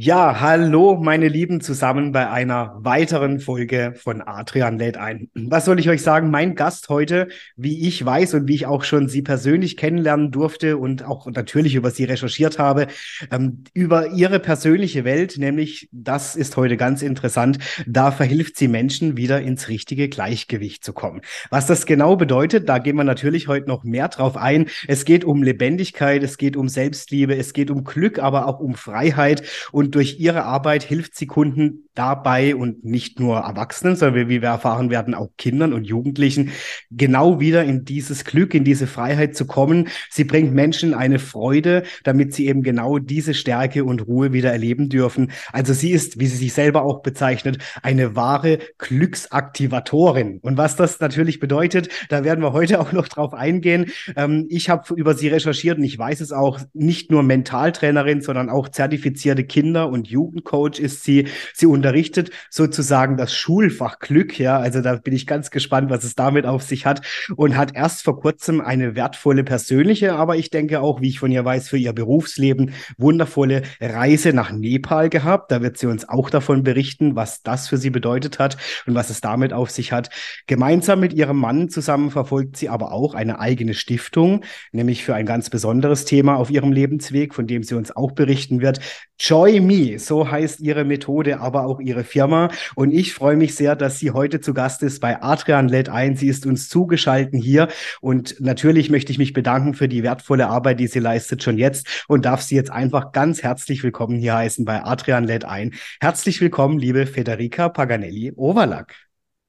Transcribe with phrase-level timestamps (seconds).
[0.00, 5.28] Ja, hallo meine Lieben zusammen bei einer weiteren Folge von Adrian lädt ein.
[5.34, 6.30] Was soll ich euch sagen?
[6.30, 7.26] Mein Gast heute,
[7.56, 11.74] wie ich weiß und wie ich auch schon sie persönlich kennenlernen durfte und auch natürlich
[11.74, 12.86] über sie recherchiert habe,
[13.32, 19.16] ähm, über ihre persönliche Welt, nämlich das ist heute ganz interessant, da verhilft sie Menschen
[19.16, 21.22] wieder ins richtige Gleichgewicht zu kommen.
[21.50, 24.66] Was das genau bedeutet, da gehen wir natürlich heute noch mehr drauf ein.
[24.86, 28.76] Es geht um Lebendigkeit, es geht um Selbstliebe, es geht um Glück, aber auch um
[28.76, 34.28] Freiheit und und durch ihre Arbeit hilft sie Kunden dabei und nicht nur Erwachsenen, sondern
[34.28, 36.52] wie wir erfahren werden, auch Kindern und Jugendlichen,
[36.90, 39.88] genau wieder in dieses Glück, in diese Freiheit zu kommen.
[40.10, 44.88] Sie bringt Menschen eine Freude, damit sie eben genau diese Stärke und Ruhe wieder erleben
[44.88, 45.32] dürfen.
[45.52, 50.38] Also sie ist, wie sie sich selber auch bezeichnet, eine wahre Glücksaktivatorin.
[50.40, 53.86] Und was das natürlich bedeutet, da werden wir heute auch noch drauf eingehen.
[54.14, 58.50] Ähm, ich habe über sie recherchiert und ich weiß es auch, nicht nur Mentaltrainerin, sondern
[58.50, 61.26] auch zertifizierte Kinder und Jugendcoach ist sie.
[61.54, 64.58] Sie unterrichtet sozusagen das Schulfach Glück, ja.
[64.58, 67.00] Also da bin ich ganz gespannt, was es damit auf sich hat
[67.34, 71.32] und hat erst vor kurzem eine wertvolle persönliche, aber ich denke auch, wie ich von
[71.32, 75.50] ihr weiß, für ihr Berufsleben wundervolle Reise nach Nepal gehabt.
[75.50, 79.08] Da wird sie uns auch davon berichten, was das für sie bedeutet hat und was
[79.08, 80.10] es damit auf sich hat.
[80.46, 85.24] Gemeinsam mit ihrem Mann zusammen verfolgt sie aber auch eine eigene Stiftung, nämlich für ein
[85.24, 88.80] ganz besonderes Thema auf ihrem Lebensweg, von dem sie uns auch berichten wird.
[89.18, 92.50] Joy Me, so heißt ihre Methode, aber auch ihre Firma.
[92.74, 96.16] Und ich freue mich sehr, dass sie heute zu Gast ist bei Adrian lädt ein.
[96.16, 97.68] Sie ist uns zugeschalten hier.
[98.00, 102.04] Und natürlich möchte ich mich bedanken für die wertvolle Arbeit, die sie leistet schon jetzt
[102.08, 105.74] und darf sie jetzt einfach ganz herzlich willkommen hier heißen bei Adrian lädt ein.
[106.00, 108.94] Herzlich willkommen, liebe Federica Paganelli-Overlack.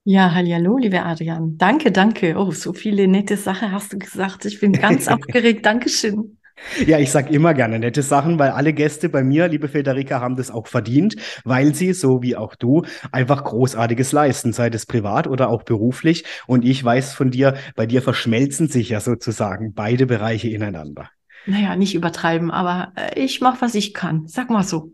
[0.05, 1.57] Ja, hallo, liebe Adrian.
[1.57, 2.35] Danke, danke.
[2.35, 4.45] Oh, so viele nette Sachen hast du gesagt.
[4.45, 5.65] Ich bin ganz aufgeregt.
[5.65, 6.38] Dankeschön.
[6.85, 10.35] Ja, ich sag immer gerne nette Sachen, weil alle Gäste bei mir, liebe Federica, haben
[10.35, 15.27] das auch verdient, weil sie, so wie auch du, einfach Großartiges leisten, sei es privat
[15.27, 16.25] oder auch beruflich.
[16.47, 21.09] Und ich weiß von dir, bei dir verschmelzen sich ja sozusagen beide Bereiche ineinander.
[21.45, 24.27] Naja, nicht übertreiben, aber äh, ich mache, was ich kann.
[24.27, 24.91] Sag mal so.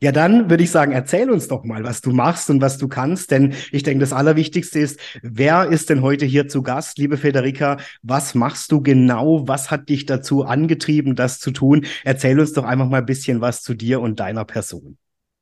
[0.00, 2.88] Ja, dann würde ich sagen, erzähl uns doch mal, was du machst und was du
[2.88, 7.16] kannst, denn ich denke, das Allerwichtigste ist, wer ist denn heute hier zu Gast, liebe
[7.16, 7.78] Federica?
[8.02, 9.46] Was machst du genau?
[9.48, 11.86] Was hat dich dazu angetrieben, das zu tun?
[12.04, 14.98] Erzähl uns doch einfach mal ein bisschen was zu dir und deiner Person.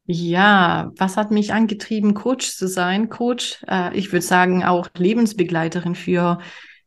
[0.06, 3.08] Ja, was hat mich angetrieben, Coach zu sein?
[3.08, 6.38] Coach, äh, ich würde sagen, auch Lebensbegleiterin für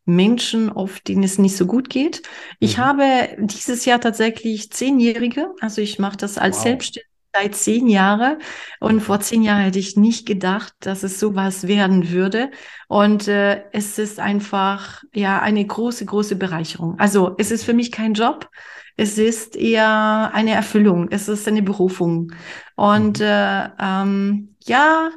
[0.04, 2.22] Menschen, oft denen es nicht so gut geht.
[2.60, 2.82] Ich mhm.
[2.82, 3.04] habe
[3.38, 6.62] dieses Jahr tatsächlich Zehnjährige, also ich mache das als wow.
[6.64, 8.38] Selbstständige seit zehn Jahren
[8.80, 12.50] und vor zehn Jahren hätte ich nicht gedacht, dass es sowas werden würde.
[12.88, 16.98] Und äh, es ist einfach ja eine große, große Bereicherung.
[16.98, 18.48] Also es ist für mich kein Job.
[18.96, 21.08] Es ist eher eine Erfüllung.
[21.10, 22.32] Es ist eine Berufung.
[22.74, 23.26] Und mhm.
[23.26, 25.10] äh, ähm, ja,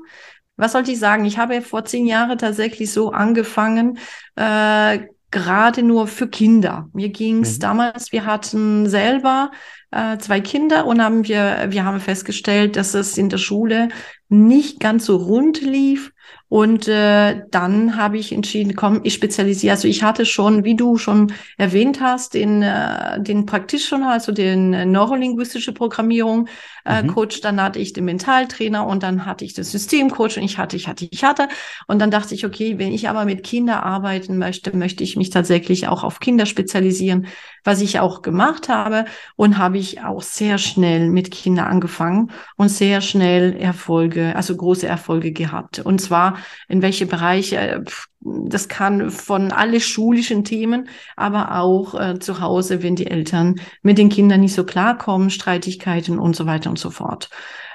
[0.57, 1.23] was sollte ich sagen?
[1.25, 3.97] Ich habe vor zehn Jahren tatsächlich so angefangen,
[4.35, 4.99] äh,
[5.31, 6.89] gerade nur für Kinder.
[6.93, 7.61] Mir ging es mhm.
[7.61, 9.51] damals, wir hatten selber
[9.91, 13.89] äh, zwei Kinder und haben wir, wir haben festgestellt, dass es in der Schule
[14.27, 16.11] nicht ganz so rund lief.
[16.49, 19.73] Und äh, dann habe ich entschieden, komm, ich spezialisiere.
[19.73, 24.73] Also ich hatte schon, wie du schon erwähnt hast, den, äh, den Practitioner, also den
[24.73, 26.47] äh, neurolinguistische Programmierung
[26.85, 27.13] äh, mhm.
[27.13, 27.41] Coach.
[27.41, 30.87] Dann hatte ich den Mentaltrainer und dann hatte ich den Systemcoach und ich hatte, ich
[30.87, 31.49] hatte, ich hatte.
[31.85, 35.29] Und dann dachte ich, okay, wenn ich aber mit Kindern arbeiten möchte, möchte ich mich
[35.29, 37.27] tatsächlich auch auf Kinder spezialisieren,
[37.63, 39.05] was ich auch gemacht habe
[39.35, 44.87] und habe ich auch sehr schnell mit Kindern angefangen und sehr schnell Erfolge, also große
[44.87, 45.77] Erfolge gehabt.
[45.79, 46.18] Und zwar
[46.67, 47.83] in welche Bereiche.
[48.21, 53.97] Das kann von alle schulischen Themen, aber auch äh, zu Hause, wenn die Eltern mit
[53.97, 57.29] den Kindern nicht so klarkommen, Streitigkeiten und so weiter und so fort.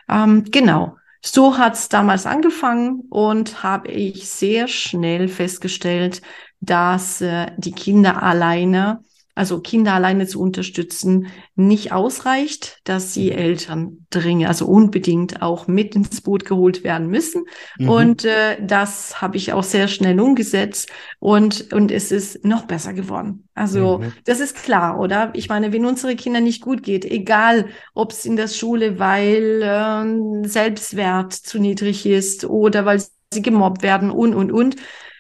[0.09, 0.97] Ähm, genau.
[1.23, 6.21] So hat's damals angefangen und habe ich sehr schnell festgestellt,
[6.61, 9.01] dass äh, die Kinder alleine
[9.35, 11.27] also Kinder alleine zu unterstützen,
[11.57, 13.39] nicht ausreicht, dass die mhm.
[13.39, 17.45] Eltern dringend, also unbedingt auch mit ins Boot geholt werden müssen.
[17.79, 17.89] Mhm.
[17.89, 22.93] Und äh, das habe ich auch sehr schnell umgesetzt und, und es ist noch besser
[22.93, 23.49] geworden.
[23.55, 24.13] Also mhm.
[24.25, 25.31] das ist klar, oder?
[25.35, 29.63] Ich meine, wenn unsere Kinder nicht gut geht, egal ob es in der Schule, weil
[29.63, 33.03] äh, Selbstwert zu niedrig ist oder weil
[33.33, 34.77] sie gemobbt werden und, und, und,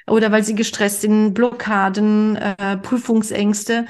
[0.09, 3.87] oder weil sie gestresst sind, Blockaden, äh, Prüfungsängste.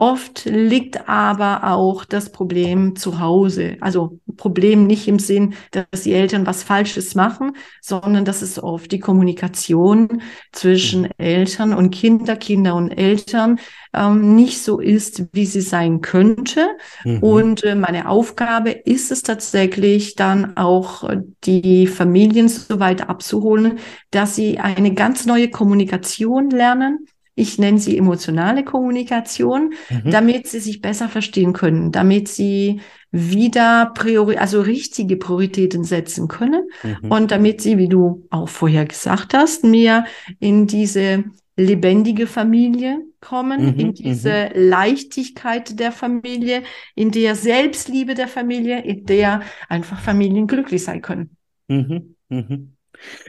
[0.00, 3.76] Oft liegt aber auch das Problem zu Hause.
[3.82, 7.52] Also Problem nicht im Sinn, dass die Eltern was Falsches machen,
[7.82, 11.10] sondern dass es oft die Kommunikation zwischen mhm.
[11.18, 13.60] Eltern und Kinder, Kinder und Eltern
[13.92, 16.66] ähm, nicht so ist, wie sie sein könnte.
[17.04, 17.18] Mhm.
[17.18, 23.78] Und äh, meine Aufgabe ist es tatsächlich dann auch, äh, die Familien so weit abzuholen,
[24.12, 27.06] dass sie eine ganz neue Kommunikation lernen
[27.40, 30.10] ich nenne sie emotionale Kommunikation, mhm.
[30.10, 36.68] damit sie sich besser verstehen können, damit sie wieder Priori also richtige Prioritäten setzen können
[36.82, 37.10] mhm.
[37.10, 40.04] und damit sie, wie du auch vorher gesagt hast, mehr
[40.38, 41.24] in diese
[41.56, 44.68] lebendige Familie kommen, mhm, in diese mhm.
[44.68, 46.62] Leichtigkeit der Familie,
[46.94, 51.36] in der Selbstliebe der Familie, in der einfach Familien glücklich sein können.
[51.68, 52.76] Mhm, mhm.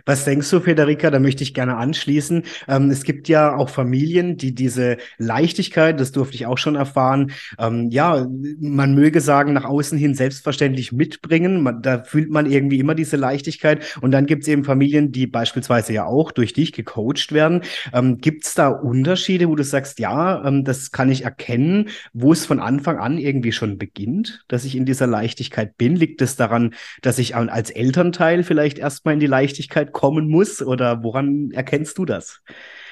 [0.06, 1.10] Was denkst du, Federica?
[1.12, 2.44] Da möchte ich gerne anschließen.
[2.68, 7.32] Ähm, es gibt ja auch Familien, die diese Leichtigkeit, das durfte ich auch schon erfahren,
[7.60, 8.28] ähm, ja,
[8.60, 11.64] man möge sagen, nach außen hin selbstverständlich mitbringen.
[11.64, 13.98] Man, da fühlt man irgendwie immer diese Leichtigkeit.
[14.02, 17.62] Und dann gibt es eben Familien, die beispielsweise ja auch durch dich gecoacht werden.
[17.94, 22.32] Ähm, gibt es da Unterschiede, wo du sagst, ja, ähm, das kann ich erkennen, wo
[22.32, 25.96] es von Anfang an irgendwie schon beginnt, dass ich in dieser Leichtigkeit bin?
[25.96, 30.62] Liegt es daran, dass ich als Elternteil vielleicht erstmal in die Leichtigkeit Leichtigkeit kommen muss?
[30.62, 32.42] Oder woran erkennst du das?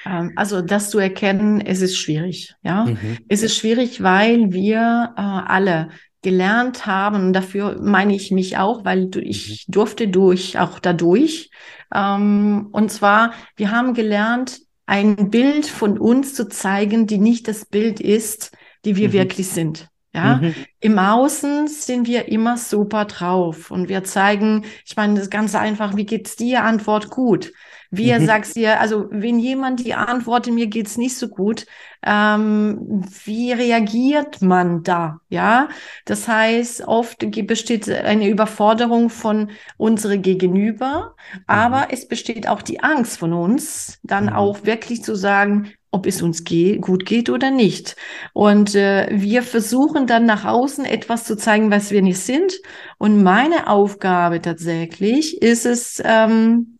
[0.06, 2.54] Ähm, also das zu erkennen, es ist schwierig.
[2.62, 3.18] Ja, mhm.
[3.28, 5.88] es ist schwierig, weil wir äh, alle
[6.22, 7.32] gelernt haben.
[7.32, 9.72] Dafür meine ich mich auch, weil ich mhm.
[9.72, 11.50] durfte durch auch dadurch.
[11.94, 17.64] Ähm, und zwar, wir haben gelernt, ein Bild von uns zu zeigen, die nicht das
[17.64, 18.52] Bild ist,
[18.84, 19.12] die wir mhm.
[19.12, 19.89] wirklich sind.
[20.12, 20.54] Ja, mhm.
[20.80, 25.94] im Außen sind wir immer super drauf und wir zeigen, ich meine, das Ganze einfach,
[25.96, 26.64] wie geht's dir?
[26.64, 27.52] Antwort gut.
[27.90, 28.24] Wie mhm.
[28.24, 31.66] sagst dir, also wenn jemand die antwortet, mir geht's nicht so gut,
[32.06, 35.20] ähm, wie reagiert man da?
[35.28, 35.68] Ja,
[36.04, 41.40] das heißt, oft besteht eine Überforderung von unsere Gegenüber, mhm.
[41.48, 44.32] aber es besteht auch die Angst von uns, dann mhm.
[44.34, 47.96] auch wirklich zu sagen, ob es uns ge gut geht oder nicht.
[48.32, 52.52] Und äh, wir versuchen dann nach außen etwas zu zeigen, was wir nicht sind.
[52.98, 56.78] Und meine Aufgabe tatsächlich ist es, ähm,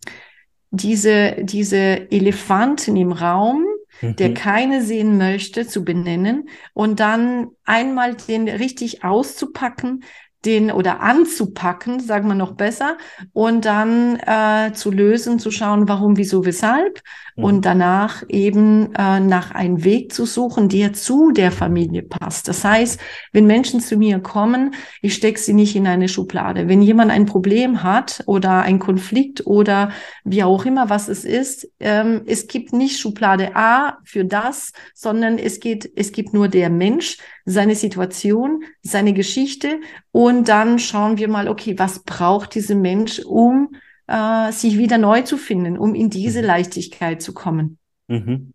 [0.71, 3.67] diese, diese Elefanten im Raum,
[4.01, 4.17] mhm.
[4.17, 10.05] der keine sehen möchte, zu benennen und dann einmal den richtig auszupacken,
[10.45, 12.97] den oder anzupacken, sagen wir noch besser,
[13.33, 17.03] und dann äh, zu lösen, zu schauen, warum, wieso, weshalb,
[17.41, 17.45] mhm.
[17.45, 22.49] und danach eben äh, nach einem Weg zu suchen, der zu der Familie passt.
[22.49, 23.01] Das heißt,
[23.33, 26.69] wenn Menschen zu mir kommen, ich stecke sie nicht in eine Schublade.
[26.69, 29.91] Wenn jemand ein Problem hat oder ein Konflikt oder
[30.25, 35.39] wie auch immer, was es ist, ähm, es gibt nicht Schublade A für das, sondern
[35.39, 39.81] es geht, es gibt nur der Mensch, seine Situation, seine Geschichte
[40.13, 43.71] und dann schauen wir mal, okay, was braucht dieser Mensch, um
[44.11, 46.47] äh, sich wieder neu zu finden, um in diese mhm.
[46.47, 47.79] Leichtigkeit zu kommen.
[48.09, 48.53] Mhm.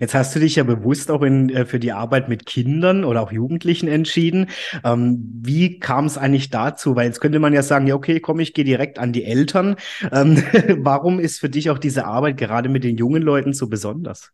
[0.00, 3.22] Jetzt hast du dich ja bewusst auch in, äh, für die Arbeit mit Kindern oder
[3.22, 4.48] auch Jugendlichen entschieden.
[4.84, 6.96] Ähm, wie kam es eigentlich dazu?
[6.96, 9.76] Weil jetzt könnte man ja sagen, ja, okay, komm, ich gehe direkt an die Eltern.
[10.12, 10.42] Ähm,
[10.78, 14.32] warum ist für dich auch diese Arbeit gerade mit den jungen Leuten so besonders?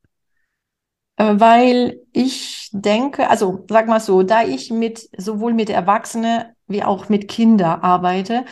[1.17, 6.83] Äh, weil ich denke, also sag mal so, da ich mit sowohl mit Erwachsenen wie
[6.83, 8.45] auch mit Kindern arbeite,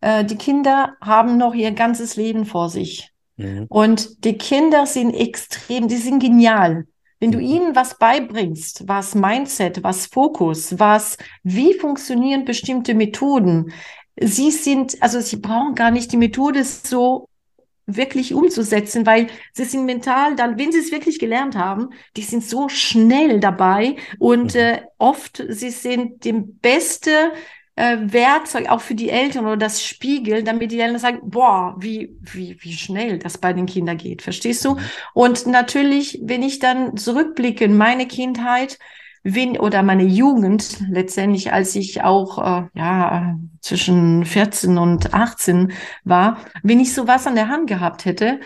[0.00, 3.10] äh, die Kinder haben noch ihr ganzes Leben vor sich.
[3.36, 3.66] Mhm.
[3.68, 6.86] Und die Kinder sind extrem, die sind genial.
[7.20, 7.44] Wenn du mhm.
[7.44, 13.72] ihnen was beibringst, was Mindset, was Fokus, was, wie funktionieren bestimmte Methoden,
[14.20, 17.28] sie sind, also sie brauchen gar nicht die Methode so
[17.86, 22.44] wirklich umzusetzen, weil sie sind mental dann, wenn sie es wirklich gelernt haben, die sind
[22.44, 24.60] so schnell dabei und mhm.
[24.60, 27.32] äh, oft sie sind dem beste
[27.78, 32.16] äh, Werkzeug auch für die Eltern oder das Spiegel, damit die Eltern sagen, boah, wie,
[32.20, 34.22] wie, wie schnell das bei den Kindern geht.
[34.22, 34.76] Verstehst du?
[35.14, 38.78] Und natürlich, wenn ich dann zurückblicke in meine Kindheit,
[39.22, 45.72] wenn, oder meine Jugend letztendlich, als ich auch äh, ja zwischen 14 und 18
[46.04, 48.40] war, wenn ich sowas an der Hand gehabt hätte,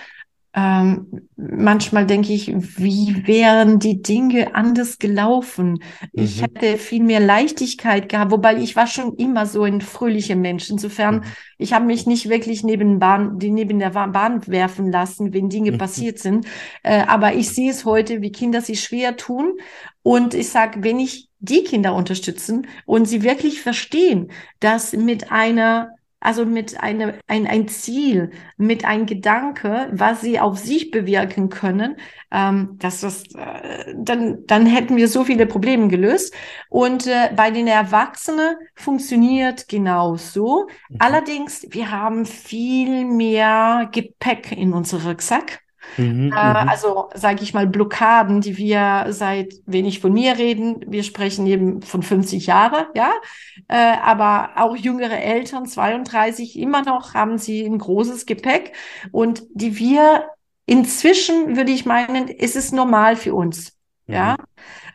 [0.54, 5.82] ähm, manchmal denke ich, wie wären die Dinge anders gelaufen?
[6.12, 6.22] Mhm.
[6.22, 10.68] Ich hätte viel mehr Leichtigkeit gehabt, wobei ich war schon immer so ein fröhlicher Mensch.
[10.68, 11.22] Insofern, mhm.
[11.56, 15.72] ich habe mich nicht wirklich neben, Bahn, die neben der Bahn werfen lassen, wenn Dinge
[15.72, 15.78] mhm.
[15.78, 16.46] passiert sind.
[16.82, 19.54] Äh, aber ich sehe es heute, wie Kinder sich schwer tun.
[20.02, 24.30] Und ich sage, wenn ich die Kinder unterstützen und sie wirklich verstehen,
[24.60, 30.58] dass mit einer also mit einem ein, ein Ziel, mit einem Gedanke, was sie auf
[30.58, 31.96] sich bewirken können,
[32.30, 36.34] ähm, dass das, äh, dann, dann hätten wir so viele Probleme gelöst.
[36.68, 40.68] Und äh, bei den Erwachsenen funktioniert genau so.
[40.88, 40.96] Mhm.
[41.00, 45.60] Allerdings, wir haben viel mehr Gepäck in unserem Rucksack.
[45.96, 46.68] Mhm, äh, mhm.
[46.68, 50.84] also sage ich mal Blockaden, die wir seit wenig von mir reden.
[50.86, 53.12] Wir sprechen eben von 50 Jahre, ja,
[53.68, 58.72] äh, aber auch jüngere Eltern, 32 immer noch haben sie ein großes Gepäck
[59.10, 60.26] und die wir
[60.66, 64.14] inzwischen würde ich meinen, ist es normal für uns, mhm.
[64.14, 64.36] ja.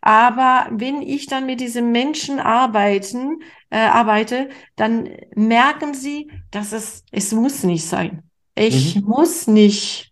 [0.02, 7.04] Aber wenn ich dann mit diesen Menschen arbeiten, äh, arbeite, dann merken sie, dass es,
[7.12, 8.24] es muss nicht sein.
[8.56, 9.04] Ich mhm.
[9.04, 10.07] muss nicht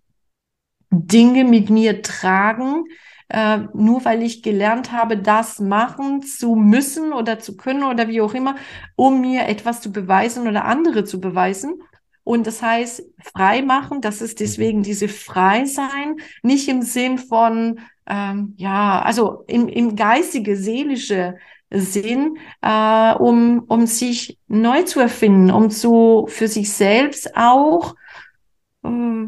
[0.90, 2.86] Dinge mit mir tragen,
[3.30, 8.22] äh, nur weil ich gelernt habe, das machen zu müssen oder zu können oder wie
[8.22, 8.56] auch immer,
[8.96, 11.82] um mir etwas zu beweisen oder andere zu beweisen.
[12.24, 13.04] Und das heißt,
[13.36, 19.68] frei machen, das ist deswegen diese Freisein, nicht im Sinn von, ähm, ja, also im,
[19.68, 21.38] im geistige, seelische
[21.72, 27.96] Sinn, äh, um, um sich neu zu erfinden, um zu, für sich selbst auch,
[28.84, 29.28] äh,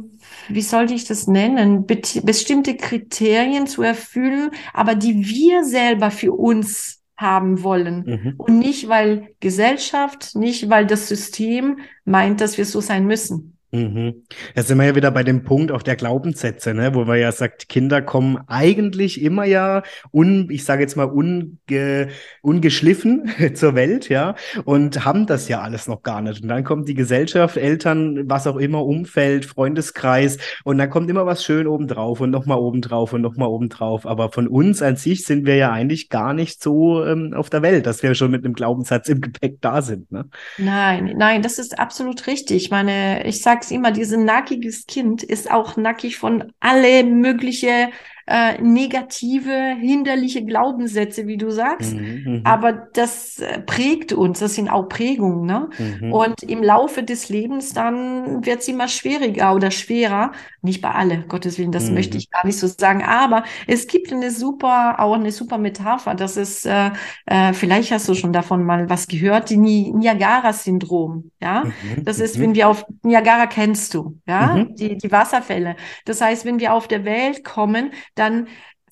[0.49, 6.33] wie sollte ich das nennen, Be bestimmte Kriterien zu erfüllen, aber die wir selber für
[6.33, 8.03] uns haben wollen.
[8.05, 8.33] Mhm.
[8.37, 13.56] Und nicht, weil Gesellschaft, nicht, weil das System meint, dass wir so sein müssen.
[13.71, 14.23] Mhm.
[14.55, 16.95] Da sind wir ja wieder bei dem Punkt auch der Glaubenssätze, ne?
[16.95, 19.83] wo man ja sagt, Kinder kommen eigentlich immer ja
[20.13, 22.07] un, ich sage jetzt mal unge,
[22.41, 26.41] ungeschliffen zur Welt, ja, und haben das ja alles noch gar nicht.
[26.41, 31.25] Und dann kommt die Gesellschaft, Eltern, was auch immer, Umfeld, Freundeskreis, und dann kommt immer
[31.25, 34.05] was schön obendrauf und nochmal obendrauf und nochmal obendrauf.
[34.05, 37.61] Aber von uns an sich sind wir ja eigentlich gar nicht so ähm, auf der
[37.61, 40.09] Welt, dass wir schon mit einem Glaubenssatz im Gepäck da sind.
[40.09, 40.29] Ne?
[40.57, 42.63] Nein, nein, das ist absolut richtig.
[42.63, 47.89] Ich meine, ich sage sag's immer, dieses nackiges Kind ist auch nackig von alle mögliche
[48.27, 51.93] äh, negative, hinderliche Glaubenssätze, wie du sagst.
[51.93, 55.45] Mhm, mhm, Aber das äh, prägt uns, das sind auch Prägungen.
[55.45, 55.69] Ne?
[55.79, 56.11] Mhm.
[56.11, 60.33] Und im Laufe des Lebens dann wird es immer schwieriger oder schwerer.
[60.61, 61.95] Nicht bei alle, Gottes Willen, das mhm.
[61.95, 63.01] möchte ich gar nicht so sagen.
[63.01, 66.13] Aber es gibt eine super, auch eine super Metapher.
[66.13, 66.91] Das ist, äh,
[67.27, 71.31] äh, vielleicht hast du schon davon mal was gehört, die Ni Niagara-Syndrom.
[71.41, 72.41] Ja, mhm, das ist, mhm.
[72.41, 75.77] wenn wir auf Niagara kennst du, ja, die, die Wasserfälle.
[76.03, 78.47] Das heißt, wenn wir auf der Welt kommen, dann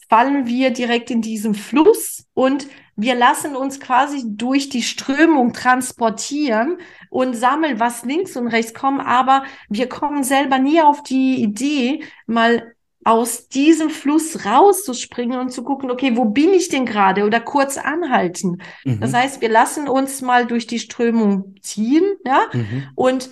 [0.09, 6.77] fallen wir direkt in diesen Fluss und wir lassen uns quasi durch die Strömung transportieren
[7.09, 12.03] und sammeln, was links und rechts kommt, aber wir kommen selber nie auf die Idee,
[12.25, 17.39] mal aus diesem Fluss rauszuspringen und zu gucken, okay, wo bin ich denn gerade oder
[17.39, 18.61] kurz anhalten.
[18.83, 18.99] Mhm.
[18.99, 22.87] Das heißt, wir lassen uns mal durch die Strömung ziehen, ja, mhm.
[22.95, 23.29] und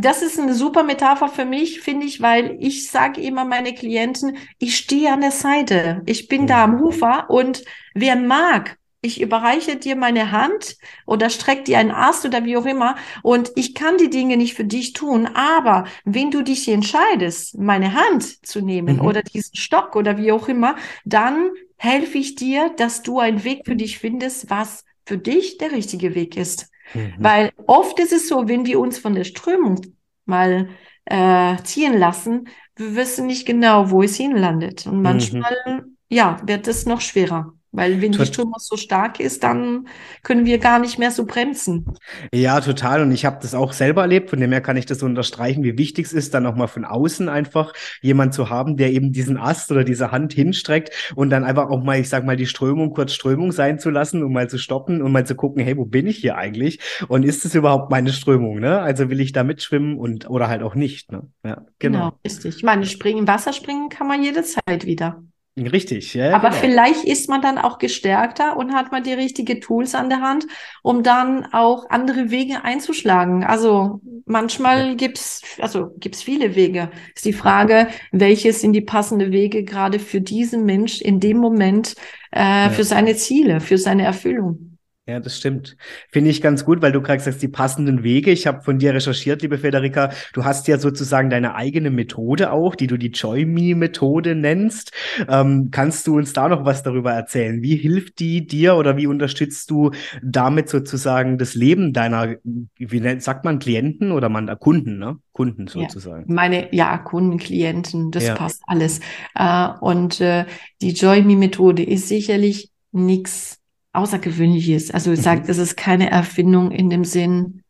[0.00, 4.36] das ist eine super Metapher für mich, finde ich, weil ich sage immer meine Klienten,
[4.58, 6.02] ich stehe an der Seite.
[6.06, 7.64] Ich bin da am Ufer und
[7.94, 12.66] wer mag, ich überreiche dir meine Hand oder streck dir einen Ast oder wie auch
[12.66, 17.58] immer und ich kann die Dinge nicht für dich tun, aber wenn du dich entscheidest,
[17.58, 19.04] meine Hand zu nehmen mhm.
[19.04, 23.62] oder diesen Stock oder wie auch immer, dann helfe ich dir, dass du einen Weg
[23.64, 26.68] für dich findest, was für dich der richtige Weg ist.
[26.94, 27.14] Mhm.
[27.18, 29.80] Weil oft ist es so, wenn wir uns von der Strömung
[30.24, 30.68] mal
[31.04, 34.86] äh, ziehen lassen, wir wissen nicht genau, wo es hinlandet.
[34.86, 35.02] Und mhm.
[35.02, 35.96] manchmal, mhm.
[36.08, 37.54] ja, wird es noch schwerer.
[37.70, 39.88] Weil wenn die Strömung so stark ist, dann
[40.22, 41.84] können wir gar nicht mehr so bremsen.
[42.32, 43.02] Ja, total.
[43.02, 44.30] Und ich habe das auch selber erlebt.
[44.30, 46.86] Von dem her kann ich das unterstreichen, wie wichtig es ist, dann auch mal von
[46.86, 51.44] außen einfach jemand zu haben, der eben diesen Ast oder diese Hand hinstreckt und dann
[51.44, 54.48] einfach auch mal, ich sag mal, die Strömung kurz Strömung sein zu lassen, um mal
[54.48, 56.80] zu stoppen und mal zu gucken, hey, wo bin ich hier eigentlich?
[57.08, 58.60] Und ist es überhaupt meine Strömung?
[58.60, 58.80] Ne?
[58.80, 61.12] Also will ich da mitschwimmen und oder halt auch nicht.
[61.12, 61.28] Ne?
[61.44, 61.98] Ja, genau.
[61.98, 62.56] genau, richtig.
[62.56, 65.22] Ich meine, springen, Wasser springen kann man jederzeit wieder.
[65.66, 66.34] Richtig, ja.
[66.34, 66.60] Aber genau.
[66.60, 70.46] vielleicht ist man dann auch gestärkter und hat man die richtigen Tools an der Hand,
[70.82, 73.44] um dann auch andere Wege einzuschlagen.
[73.44, 74.94] Also manchmal ja.
[74.94, 76.90] gibt's, also gibt's viele Wege.
[77.14, 81.94] Ist die Frage, welches sind die passenden Wege gerade für diesen Mensch in dem Moment
[82.30, 82.70] äh, ja.
[82.70, 84.77] für seine Ziele, für seine Erfüllung.
[85.08, 85.78] Ja, das stimmt.
[86.10, 88.30] Finde ich ganz gut, weil du gerade sagst, die passenden Wege.
[88.30, 90.10] Ich habe von dir recherchiert, liebe Federica.
[90.34, 94.92] Du hast ja sozusagen deine eigene Methode auch, die du die Joy Me Methode nennst.
[95.26, 97.62] Ähm, kannst du uns da noch was darüber erzählen?
[97.62, 102.36] Wie hilft die dir oder wie unterstützt du damit sozusagen das Leben deiner,
[102.76, 105.16] wie nennt, sagt man, Klienten oder man Kunden, ne?
[105.32, 106.28] Kunden sozusagen.
[106.28, 108.34] Ja, meine, ja, Kunden, Klienten, das ja.
[108.34, 109.00] passt alles.
[109.34, 110.44] Äh, und äh,
[110.82, 113.57] die Joy Me Methode ist sicherlich nichts
[113.98, 114.90] Außergewöhnliches.
[114.90, 115.46] Also ich sage, mhm.
[115.46, 117.62] das ist keine Erfindung in dem Sinn,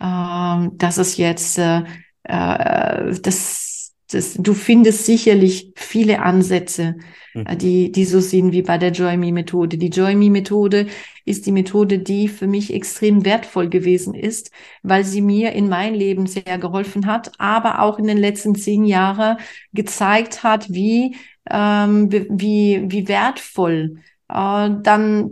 [0.00, 1.82] ähm, dass es jetzt, äh,
[2.24, 6.96] äh, das, das, du findest sicherlich viele Ansätze,
[7.34, 7.46] mhm.
[7.46, 9.76] äh, die, die so sind wie bei der Joy Me Methode.
[9.76, 10.86] Die Joy Me Methode
[11.24, 14.50] ist die Methode, die für mich extrem wertvoll gewesen ist,
[14.82, 18.84] weil sie mir in mein Leben sehr geholfen hat, aber auch in den letzten zehn
[18.84, 19.38] Jahren
[19.72, 21.16] gezeigt hat, wie,
[21.50, 23.96] ähm, wie, wie wertvoll
[24.28, 25.30] äh, dann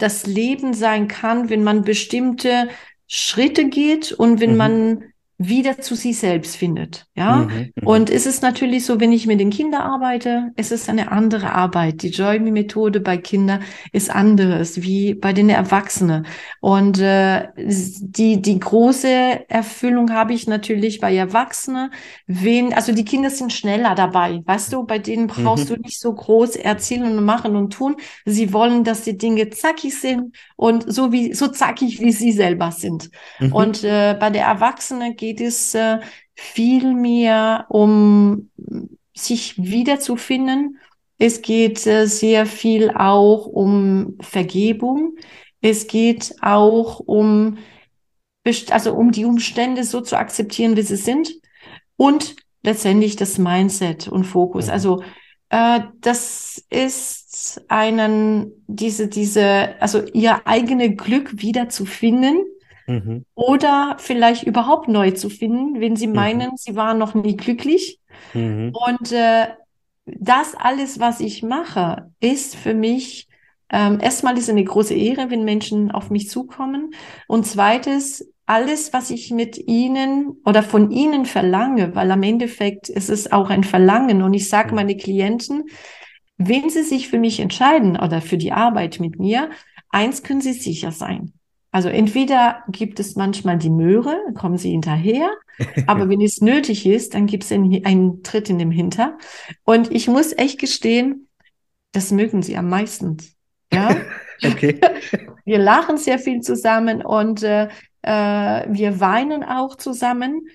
[0.00, 2.68] das Leben sein kann, wenn man bestimmte
[3.06, 4.56] Schritte geht und wenn mhm.
[4.56, 5.04] man
[5.42, 7.06] wieder zu sich selbst findet.
[7.14, 7.36] Ja.
[7.36, 10.90] Mhm, mhm, und es ist natürlich so, wenn ich mit den Kindern arbeite, es ist
[10.90, 12.02] eine andere Arbeit.
[12.02, 16.26] Die Joy-Methode bei Kindern ist anderes wie bei den Erwachsenen.
[16.60, 21.90] Und äh, die, die große Erfüllung habe ich natürlich bei Erwachsenen.
[22.26, 24.42] Wen, also die Kinder sind schneller dabei.
[24.44, 25.76] Weißt du, bei denen brauchst mhm.
[25.76, 27.96] du nicht so groß erzählen und machen und tun.
[28.26, 32.72] Sie wollen, dass die Dinge zackig sind und so wie, so zackig wie sie selber
[32.72, 33.10] sind.
[33.38, 33.52] Mhm.
[33.54, 36.00] Und äh, bei der Erwachsenen geht geht es äh,
[36.34, 38.50] viel mehr um
[39.14, 40.78] sich wiederzufinden.
[41.18, 45.16] Es geht äh, sehr viel auch um Vergebung.
[45.60, 47.58] Es geht auch um,
[48.70, 51.30] also um die Umstände so zu akzeptieren, wie sie sind.
[51.96, 54.66] Und letztendlich das Mindset und Fokus.
[54.66, 54.72] Mhm.
[54.72, 55.02] Also
[55.50, 62.44] äh, das ist einen, diese, diese, also ihr eigene Glück wiederzufinden
[62.90, 63.24] Mhm.
[63.34, 66.14] Oder vielleicht überhaupt neu zu finden, wenn sie mhm.
[66.14, 66.56] meinen, mhm.
[66.56, 68.00] sie waren noch nie glücklich.
[68.34, 68.72] Mhm.
[68.88, 69.46] Und äh,
[70.06, 73.28] das alles, was ich mache, ist für mich
[73.72, 76.92] ähm, erstmal ist eine große Ehre, wenn Menschen auf mich zukommen.
[77.28, 83.08] Und zweites, alles, was ich mit ihnen oder von ihnen verlange, weil am Endeffekt ist
[83.08, 84.22] es auch ein Verlangen.
[84.22, 84.74] Und ich sage mhm.
[84.74, 85.64] meine Klienten,
[86.36, 89.50] wenn sie sich für mich entscheiden oder für die Arbeit mit mir,
[89.90, 91.32] eins können sie sicher sein.
[91.72, 95.30] Also entweder gibt es manchmal die Möhre, kommen sie hinterher,
[95.86, 99.18] aber wenn es nötig ist, dann gibt es einen, einen Tritt in dem Hinter.
[99.64, 101.28] Und ich muss echt gestehen,
[101.92, 103.18] das mögen sie am meisten.
[103.72, 103.96] Ja.
[104.44, 104.80] okay.
[105.44, 107.68] Wir lachen sehr viel zusammen und äh,
[108.02, 110.46] äh, wir weinen auch zusammen.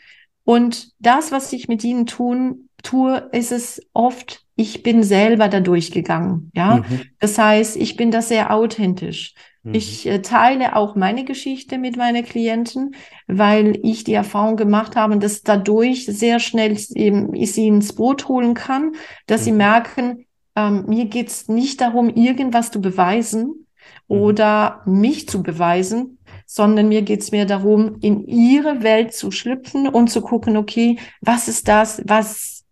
[0.44, 5.60] Und das, was ich mit ihnen tun, tue, ist es oft, ich bin selber da
[5.60, 6.52] durchgegangen.
[6.56, 6.78] Ja.
[6.78, 7.02] Mhm.
[7.20, 9.34] Das heißt, ich bin da sehr authentisch.
[9.74, 10.12] Ich mhm.
[10.12, 12.96] äh, teile auch meine Geschichte mit meinen Klienten,
[13.28, 18.28] weil ich die Erfahrung gemacht habe, dass dadurch sehr schnell eben ich sie ins Boot
[18.28, 18.92] holen kann,
[19.26, 19.46] dass mhm.
[19.46, 20.26] sie merken,
[20.56, 23.66] ähm, mir geht's nicht darum, irgendwas zu beweisen
[24.08, 24.18] mhm.
[24.18, 30.10] oder mich zu beweisen, sondern mir geht's mehr darum, in ihre Welt zu schlüpfen und
[30.10, 32.64] zu gucken, okay, was ist das, was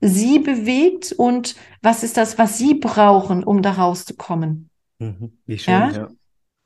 [0.00, 4.70] sie bewegt und was ist das, was sie brauchen, um da rauszukommen.
[4.98, 5.38] Mhm.
[5.44, 5.90] Wie schön, ja?
[5.90, 6.08] ja.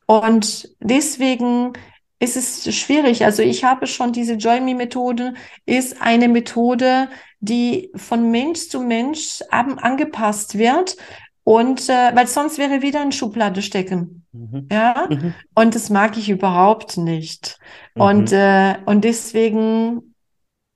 [0.05, 1.73] Und deswegen
[2.19, 3.25] ist es schwierig.
[3.25, 5.33] Also ich habe schon diese Joy Me Methode
[5.65, 10.95] ist eine Methode, die von Mensch zu Mensch angepasst wird.
[11.43, 14.25] Und äh, weil sonst wäre wieder in Schublade stecken.
[14.31, 14.67] Mhm.
[14.71, 15.07] Ja.
[15.09, 15.33] Mhm.
[15.53, 17.59] Und das mag ich überhaupt nicht.
[17.95, 18.01] Mhm.
[18.01, 20.15] Und, äh, und deswegen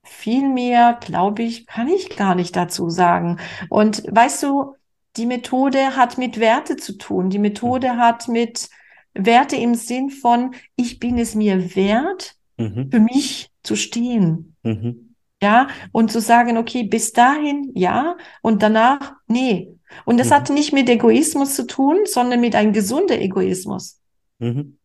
[0.03, 3.39] viel mehr, glaube ich, kann ich gar nicht dazu sagen.
[3.69, 4.75] Und weißt du,
[5.15, 7.29] die Methode hat mit Werte zu tun.
[7.29, 7.97] Die Methode mhm.
[7.97, 8.69] hat mit
[9.17, 12.89] Werte im Sinn von, ich bin es mir wert, mhm.
[12.91, 14.55] für mich zu stehen.
[14.63, 15.15] Mhm.
[15.41, 19.71] Ja, und zu sagen, okay, bis dahin ja und danach nee.
[20.05, 20.33] Und das mhm.
[20.33, 23.99] hat nicht mit Egoismus zu tun, sondern mit einem gesunden Egoismus.
[24.39, 24.77] Mhm.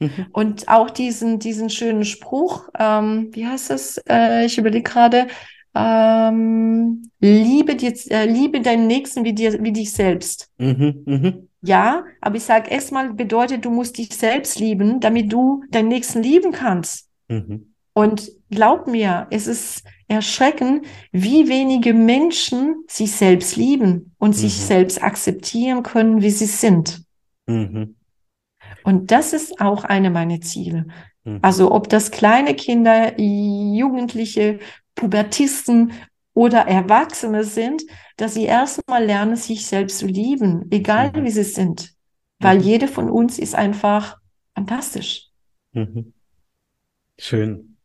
[0.00, 0.26] Mhm.
[0.32, 4.00] Und auch diesen, diesen schönen Spruch, ähm, wie heißt das?
[4.08, 5.28] Äh, ich überlege gerade,
[5.74, 10.50] ähm, liebe, dir, äh, liebe deinen Nächsten wie, dir, wie dich selbst.
[10.58, 11.32] Mhm, mh.
[11.62, 16.22] Ja, aber ich sage erstmal bedeutet, du musst dich selbst lieben, damit du deinen Nächsten
[16.22, 17.08] lieben kannst.
[17.28, 17.74] Mhm.
[17.94, 24.40] Und glaub mir, es ist erschreckend, wie wenige Menschen sich selbst lieben und mhm.
[24.40, 27.04] sich selbst akzeptieren können, wie sie sind.
[27.46, 27.96] Mhm.
[28.84, 30.86] Und das ist auch eine meiner Ziele.
[31.24, 31.38] Mhm.
[31.42, 34.58] Also ob das kleine Kinder, Jugendliche,
[34.94, 35.92] Pubertisten
[36.34, 37.82] oder Erwachsene sind,
[38.22, 41.24] dass sie erstmal lernen, sich selbst zu lieben, egal mhm.
[41.24, 41.92] wie sie sind.
[42.38, 42.62] Weil mhm.
[42.62, 44.16] jede von uns ist einfach
[44.54, 45.30] fantastisch.
[45.72, 46.12] Mhm.
[47.18, 47.76] Schön.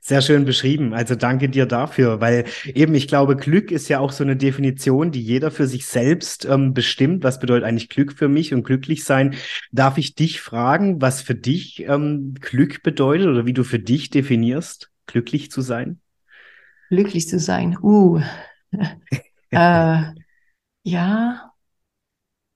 [0.00, 0.94] Sehr schön beschrieben.
[0.94, 5.10] Also danke dir dafür, weil eben ich glaube, Glück ist ja auch so eine Definition,
[5.10, 7.22] die jeder für sich selbst ähm, bestimmt.
[7.22, 9.34] Was bedeutet eigentlich Glück für mich und glücklich sein?
[9.70, 14.08] Darf ich dich fragen, was für dich ähm, Glück bedeutet oder wie du für dich
[14.08, 16.00] definierst, glücklich zu sein?
[16.88, 17.76] Glücklich zu sein.
[17.82, 18.22] Uh.
[19.50, 20.02] Äh,
[20.82, 21.52] ja,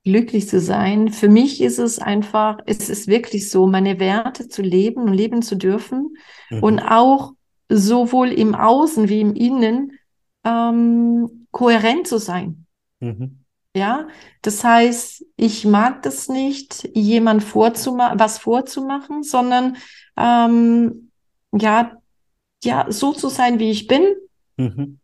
[0.05, 1.11] glücklich zu sein.
[1.11, 5.43] Für mich ist es einfach, es ist wirklich so, meine Werte zu leben und leben
[5.43, 6.17] zu dürfen
[6.51, 6.63] mhm.
[6.63, 7.33] und auch
[7.69, 9.99] sowohl im Außen wie im Innen
[10.45, 12.67] ähm, kohärent zu sein.
[13.01, 13.39] Mhm.
[13.75, 14.09] Ja,
[14.43, 19.79] das heißt, ich mag das nicht, jemand vorzuma was vorzumachen, sondern
[20.17, 21.11] ähm,
[21.53, 21.97] ja,
[22.63, 24.03] ja, so zu sein, wie ich bin.
[24.57, 24.99] Mhm.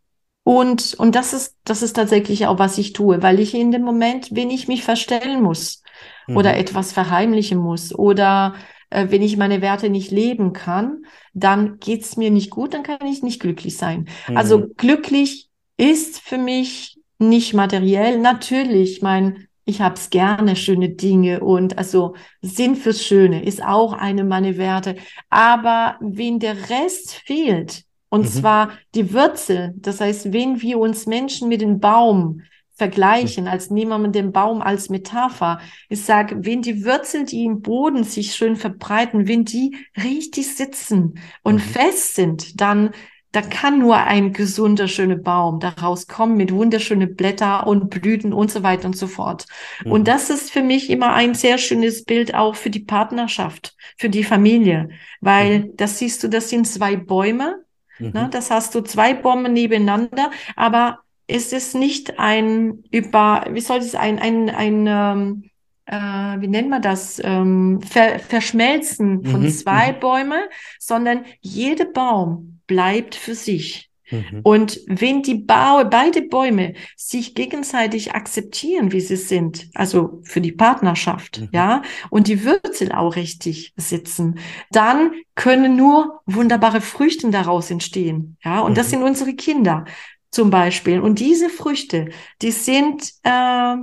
[0.49, 3.83] Und, und das ist, das ist tatsächlich auch, was ich tue, weil ich in dem
[3.83, 5.83] Moment, wenn ich mich verstellen muss
[6.25, 6.37] mhm.
[6.37, 8.55] oder etwas verheimlichen muss oder
[8.89, 11.03] äh, wenn ich meine Werte nicht leben kann,
[11.35, 14.07] dann geht's mir nicht gut, dann kann ich nicht glücklich sein.
[14.27, 14.37] Mhm.
[14.37, 18.17] Also glücklich ist für mich nicht materiell.
[18.17, 24.23] Natürlich, mein, ich hab's gerne, schöne Dinge und also Sinn fürs Schöne ist auch eine
[24.23, 24.95] meiner Werte.
[25.29, 28.27] Aber wenn der Rest fehlt, und mhm.
[28.27, 32.41] zwar die Wurzel, das heißt, wenn wir uns Menschen mit dem Baum
[32.79, 35.59] vergleichen, als nehmen wir den Baum als Metapher.
[35.89, 41.19] Ich sage, wenn die Wurzeln, die im Boden sich schön verbreiten, wenn die richtig sitzen
[41.43, 41.59] und mhm.
[41.59, 42.91] fest sind, dann
[43.31, 48.49] da kann nur ein gesunder, schöner Baum daraus kommen mit wunderschönen Blätter und Blüten und
[48.49, 49.45] so weiter und so fort.
[49.85, 49.91] Mhm.
[49.91, 54.09] Und das ist für mich immer ein sehr schönes Bild auch für die Partnerschaft, für
[54.09, 54.89] die Familie,
[55.21, 55.75] weil mhm.
[55.75, 57.63] das siehst du, das sind zwei Bäume?
[57.99, 58.11] Mhm.
[58.13, 58.29] ne?
[58.31, 63.93] das hast du zwei Bäume nebeneinander, aber ist es nicht ein über, wie soll es
[63.93, 65.43] ein, ein, ein, ähm,
[65.85, 69.99] äh, wie nennt man das, ähm, Ver Verschmelzen von mhm, zwei mhm.
[69.99, 70.41] Bäumen,
[70.79, 73.88] sondern jeder Baum bleibt für sich.
[74.11, 74.41] Mhm.
[74.43, 80.51] Und wenn die ba beide Bäume sich gegenseitig akzeptieren, wie sie sind, also für die
[80.51, 81.49] Partnerschaft, mhm.
[81.51, 84.39] ja, und die Wurzel auch richtig sitzen,
[84.71, 88.91] dann können nur wunderbare Früchte daraus entstehen, ja, und das mhm.
[88.91, 89.85] sind unsere Kinder
[90.31, 90.99] zum Beispiel.
[90.99, 92.09] Und diese Früchte,
[92.41, 93.75] die sind, äh,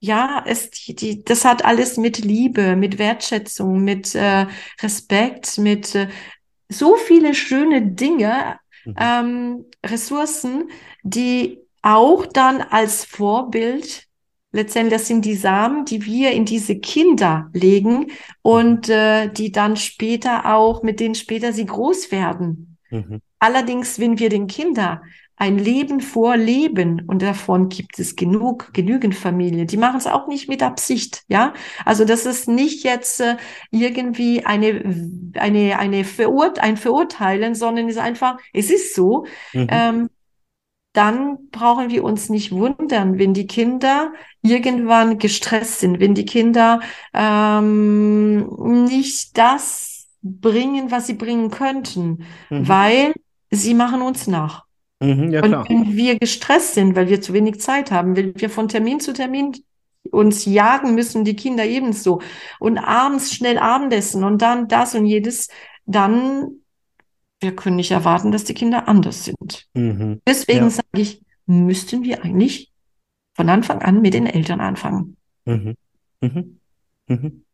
[0.00, 4.46] ja, es, die, die, das hat alles mit Liebe, mit Wertschätzung, mit äh,
[4.82, 6.08] Respekt, mit äh,
[6.68, 8.58] so viele schöne Dinge.
[8.98, 10.70] Ähm, Ressourcen,
[11.02, 14.06] die auch dann als Vorbild
[14.52, 18.10] letztendlich, das sind die Samen, die wir in diese Kinder legen
[18.42, 22.78] und äh, die dann später auch, mit denen später sie groß werden.
[22.90, 23.20] Mhm.
[23.38, 25.00] Allerdings, wenn wir den Kindern
[25.36, 29.66] ein Leben vorleben und davon gibt es genug, genügend Familien.
[29.66, 31.52] Die machen es auch nicht mit Absicht, ja.
[31.84, 33.36] Also das ist nicht jetzt äh,
[33.70, 39.26] irgendwie eine, eine, eine Verurt ein Verurteilen, sondern ist einfach, es ist so.
[39.52, 39.66] Mhm.
[39.70, 40.10] Ähm,
[40.94, 46.80] dann brauchen wir uns nicht wundern, wenn die Kinder irgendwann gestresst sind, wenn die Kinder
[47.12, 48.46] ähm,
[48.86, 52.66] nicht das bringen, was sie bringen könnten, mhm.
[52.68, 53.12] weil
[53.50, 54.65] sie machen uns nach.
[55.00, 58.48] Mhm, ja, und wenn wir gestresst sind, weil wir zu wenig Zeit haben, weil wir
[58.48, 59.52] von Termin zu Termin
[60.10, 62.22] uns jagen müssen, die Kinder ebenso,
[62.60, 65.48] und abends schnell Abendessen und dann das und jedes,
[65.84, 66.60] dann
[67.40, 69.66] wir können nicht erwarten, dass die Kinder anders sind.
[69.74, 70.20] Mhm.
[70.26, 70.70] Deswegen ja.
[70.70, 72.72] sage ich, müssten wir eigentlich
[73.34, 75.16] von Anfang an mit den Eltern anfangen.
[75.44, 75.76] Mhm.
[76.20, 77.44] Mhm.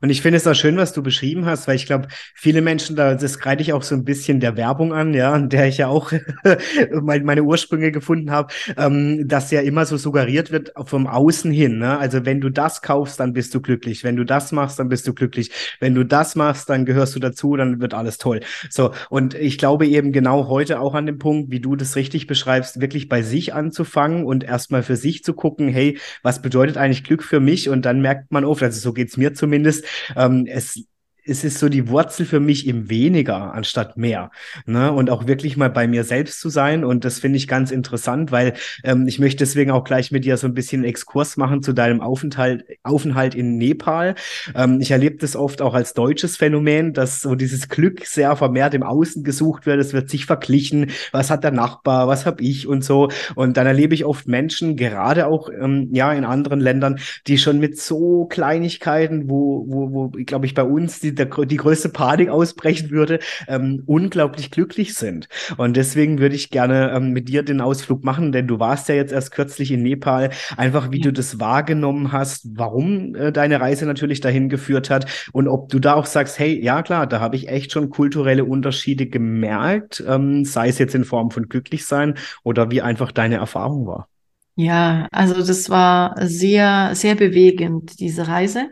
[0.00, 2.96] Und ich finde es auch schön, was du beschrieben hast, weil ich glaube, viele Menschen,
[2.96, 5.78] da, das kreide ich auch so ein bisschen der Werbung an, ja, an der ich
[5.78, 6.12] ja auch
[7.02, 11.78] meine Ursprünge gefunden habe, ähm, dass ja immer so suggeriert wird vom Außen hin.
[11.78, 11.98] Ne?
[11.98, 14.04] Also wenn du das kaufst, dann bist du glücklich.
[14.04, 15.50] Wenn du das machst, dann bist du glücklich.
[15.80, 18.40] Wenn du das machst, dann gehörst du dazu, dann wird alles toll.
[18.68, 22.26] So, und ich glaube eben genau heute auch an dem Punkt, wie du das richtig
[22.26, 27.04] beschreibst, wirklich bei sich anzufangen und erstmal für sich zu gucken, hey, was bedeutet eigentlich
[27.04, 27.68] Glück für mich?
[27.68, 29.84] Und dann merkt man oft, also so geht's mir zumindest, zumindest,
[30.16, 30.84] ähm, es
[31.30, 34.32] es ist so die Wurzel für mich im Weniger anstatt mehr.
[34.66, 34.92] Ne?
[34.92, 36.84] Und auch wirklich mal bei mir selbst zu sein.
[36.84, 40.36] Und das finde ich ganz interessant, weil ähm, ich möchte deswegen auch gleich mit dir
[40.36, 44.16] so ein bisschen Exkurs machen zu deinem Aufenthalt, Aufenthalt in Nepal.
[44.56, 48.74] Ähm, ich erlebe das oft auch als deutsches Phänomen, dass so dieses Glück sehr vermehrt
[48.74, 49.78] im Außen gesucht wird.
[49.78, 50.90] Es wird sich verglichen.
[51.12, 52.08] Was hat der Nachbar?
[52.08, 52.66] Was habe ich?
[52.66, 53.08] Und so.
[53.36, 57.60] Und dann erlebe ich oft Menschen, gerade auch ähm, ja in anderen Ländern, die schon
[57.60, 62.28] mit so Kleinigkeiten, wo, wo, wo glaube ich, bei uns die der, die größte Panik
[62.28, 65.28] ausbrechen würde, ähm, unglaublich glücklich sind.
[65.56, 68.94] Und deswegen würde ich gerne ähm, mit dir den Ausflug machen, denn du warst ja
[68.94, 71.04] jetzt erst kürzlich in Nepal, einfach wie ja.
[71.04, 75.78] du das wahrgenommen hast, warum äh, deine Reise natürlich dahin geführt hat und ob du
[75.78, 80.44] da auch sagst, hey, ja klar, da habe ich echt schon kulturelle Unterschiede gemerkt, ähm,
[80.44, 84.08] sei es jetzt in Form von Glücklichsein oder wie einfach deine Erfahrung war.
[84.56, 88.70] Ja, also das war sehr, sehr bewegend, diese Reise.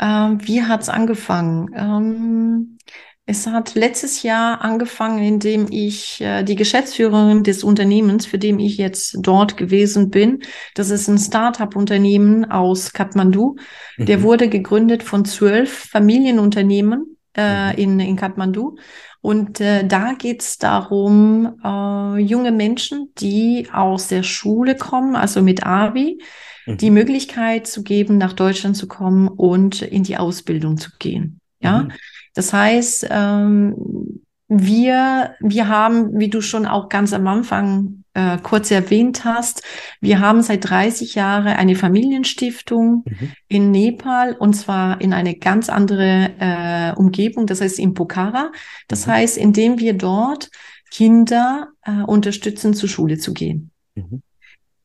[0.00, 1.70] Ähm, wie hat's angefangen?
[1.74, 2.78] Ähm,
[3.26, 8.76] es hat letztes Jahr angefangen, indem ich äh, die Geschäftsführerin des Unternehmens, für dem ich
[8.76, 10.42] jetzt dort gewesen bin,
[10.74, 13.56] das ist ein Start-up-Unternehmen aus Kathmandu.
[13.96, 14.06] Mhm.
[14.06, 17.78] Der wurde gegründet von zwölf Familienunternehmen äh, mhm.
[17.78, 18.76] in, in Kathmandu.
[19.22, 25.40] Und äh, da geht es darum, äh, junge Menschen, die aus der Schule kommen, also
[25.40, 26.18] mit ABI,
[26.66, 26.76] mhm.
[26.78, 31.40] die Möglichkeit zu geben, nach Deutschland zu kommen und in die Ausbildung zu gehen.
[31.60, 31.92] Ja, mhm.
[32.34, 38.70] das heißt, ähm, wir, wir haben, wie du schon auch ganz am Anfang äh, kurz
[38.70, 39.62] erwähnt hast,
[40.00, 43.32] wir haben seit 30 Jahren eine Familienstiftung mhm.
[43.48, 48.52] in Nepal und zwar in eine ganz andere äh, Umgebung, das heißt in Pokhara.
[48.86, 49.12] Das mhm.
[49.12, 50.50] heißt, indem wir dort
[50.90, 53.70] Kinder äh, unterstützen, zur Schule zu gehen.
[53.94, 54.22] Mhm.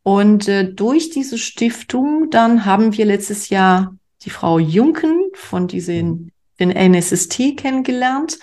[0.04, 6.08] Und äh, durch diese Stiftung, dann haben wir letztes Jahr die Frau Junken von diesen
[6.08, 8.38] mhm den NSST kennengelernt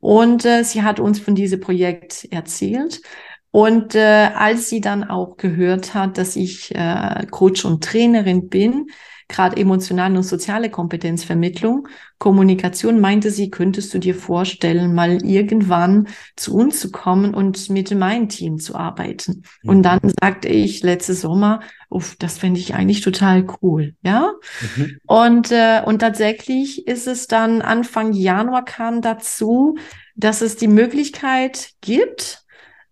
[0.00, 3.02] und äh, sie hat uns von diesem Projekt erzählt.
[3.50, 8.88] Und äh, als sie dann auch gehört hat, dass ich äh, Coach und Trainerin bin,
[9.28, 16.54] gerade emotionale und soziale Kompetenzvermittlung, Kommunikation, meinte sie, könntest du dir vorstellen, mal irgendwann zu
[16.54, 19.42] uns zu kommen und mit meinem Team zu arbeiten.
[19.62, 19.70] Mhm.
[19.70, 24.32] Und dann sagte ich letzte Sommer, uff, das fände ich eigentlich total cool, ja.
[24.76, 24.98] Mhm.
[25.06, 29.76] Und, äh, und tatsächlich ist es dann Anfang Januar kam dazu,
[30.14, 32.45] dass es die Möglichkeit gibt,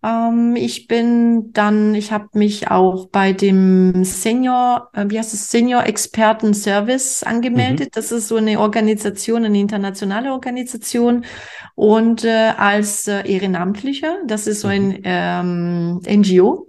[0.05, 5.49] ähm, ich bin dann, ich habe mich auch bei dem Senior, äh, wie heißt es,
[5.49, 7.87] Senior Experten Service angemeldet.
[7.87, 7.91] Mhm.
[7.93, 11.25] Das ist so eine Organisation, eine internationale Organisation.
[11.73, 15.01] Und äh, als äh, Ehrenamtlicher, das ist so ein mhm.
[15.03, 16.67] ähm, NGO.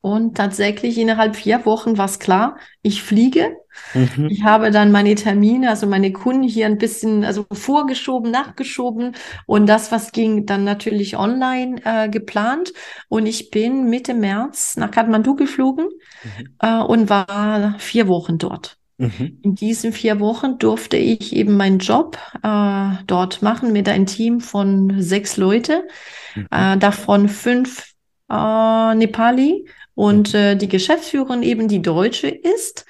[0.00, 3.56] Und tatsächlich innerhalb vier Wochen war es klar, ich fliege.
[3.94, 4.28] Mhm.
[4.30, 9.14] Ich habe dann meine Termine, also meine Kunden hier ein bisschen also vorgeschoben, nachgeschoben
[9.46, 12.72] und das, was ging, dann natürlich online äh, geplant.
[13.08, 15.86] Und ich bin Mitte März nach Kathmandu geflogen
[16.22, 16.46] mhm.
[16.60, 18.76] äh, und war vier Wochen dort.
[19.00, 19.38] Mhm.
[19.42, 24.40] In diesen vier Wochen durfte ich eben meinen Job äh, dort machen mit einem Team
[24.40, 25.88] von sechs Leute,
[26.34, 26.48] mhm.
[26.50, 27.94] äh, davon fünf
[28.30, 32.84] äh, Nepali und äh, die Geschäftsführerin eben die Deutsche ist.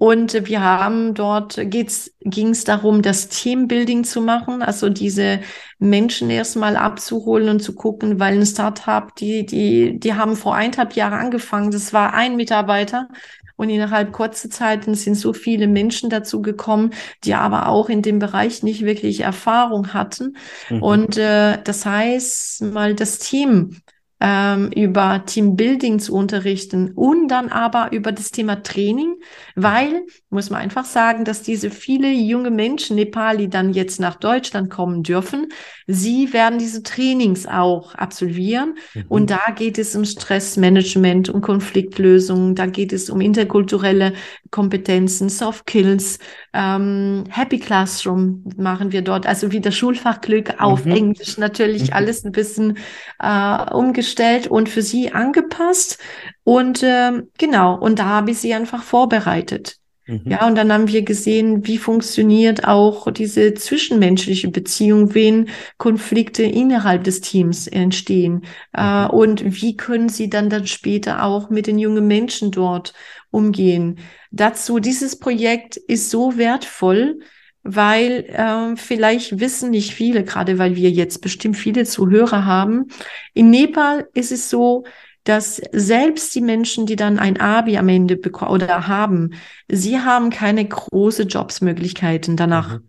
[0.00, 5.40] Und wir haben dort ging es darum, das Teambuilding zu machen, also diese
[5.78, 10.94] Menschen erstmal abzuholen und zu gucken, weil ein Startup, die, die, die haben vor eineinhalb
[10.94, 11.70] Jahren angefangen.
[11.70, 13.08] Das war ein Mitarbeiter.
[13.56, 18.18] Und innerhalb kurzer Zeit sind so viele Menschen dazu gekommen, die aber auch in dem
[18.20, 20.38] Bereich nicht wirklich Erfahrung hatten.
[20.70, 20.82] Mhm.
[20.82, 23.76] Und äh, das heißt, mal das Team
[24.20, 29.16] ähm, über Teambuilding zu unterrichten und dann aber über das Thema Training,
[29.54, 34.70] weil, muss man einfach sagen, dass diese viele junge Menschen, Nepali, dann jetzt nach Deutschland
[34.70, 35.48] kommen dürfen,
[35.86, 38.74] sie werden diese Trainings auch absolvieren.
[38.94, 39.04] Mhm.
[39.08, 44.14] Und da geht es um Stressmanagement, um Konfliktlösung, da geht es um interkulturelle
[44.50, 46.18] Kompetenzen, Soft Skills,
[46.52, 50.92] ähm, Happy Classroom machen wir dort, also wieder Schulfachglück auf mhm.
[50.92, 51.92] Englisch natürlich, mhm.
[51.92, 52.78] alles ein bisschen
[53.18, 55.98] äh, umgestellt gestellt und für sie angepasst.
[56.44, 59.79] Und äh, genau, und da habe ich sie einfach vorbereitet.
[60.10, 60.22] Mhm.
[60.24, 67.04] Ja, und dann haben wir gesehen, wie funktioniert auch diese zwischenmenschliche Beziehung, wenn Konflikte innerhalb
[67.04, 68.42] des Teams entstehen.
[68.76, 69.06] Äh, mhm.
[69.06, 72.92] Äh, und wie können sie dann dann später auch mit den jungen Menschen dort
[73.30, 73.98] umgehen.
[74.32, 77.20] Dazu, dieses Projekt ist so wertvoll,
[77.62, 82.86] weil äh, vielleicht wissen nicht viele, gerade weil wir jetzt bestimmt viele Zuhörer haben.
[83.34, 84.84] In Nepal ist es so,
[85.30, 89.34] dass selbst die Menschen, die dann ein Abi am Ende bekommen oder haben,
[89.68, 92.80] sie haben keine große Jobsmöglichkeiten danach.
[92.80, 92.84] Mhm.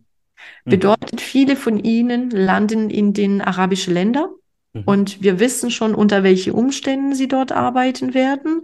[0.66, 0.70] mhm.
[0.72, 4.30] Bedeutet, viele von ihnen landen in den arabischen Ländern
[4.74, 4.84] mhm.
[4.86, 8.64] und wir wissen schon, unter welchen Umständen sie dort arbeiten werden.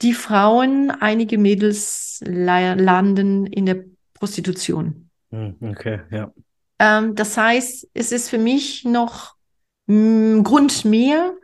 [0.00, 5.10] Die Frauen, einige Mädels landen in der Prostitution.
[5.30, 6.32] Hm, okay, ja.
[6.78, 9.34] Ähm, das heißt, es ist für mich noch
[9.86, 11.34] ein Grund mehr,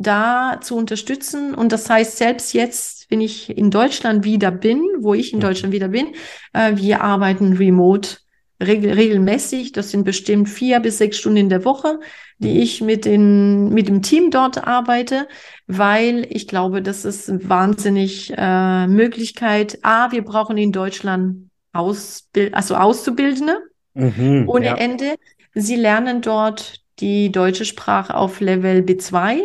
[0.00, 1.54] da zu unterstützen.
[1.54, 5.42] Und das heißt, selbst jetzt, wenn ich in Deutschland wieder bin, wo ich in mhm.
[5.42, 6.14] Deutschland wieder bin,
[6.52, 8.16] äh, wir arbeiten remote
[8.62, 9.72] regel regelmäßig.
[9.72, 12.00] Das sind bestimmt vier bis sechs Stunden in der Woche,
[12.38, 12.60] die mhm.
[12.62, 15.28] ich mit, den, mit dem Team dort arbeite,
[15.66, 19.78] weil ich glaube, das ist wahnsinnig äh, Möglichkeit.
[19.82, 23.58] A, wir brauchen in Deutschland Ausbild also Auszubildende
[23.94, 24.74] mhm, ohne ja.
[24.76, 25.14] Ende.
[25.54, 29.40] Sie lernen dort die deutsche Sprache auf Level B2.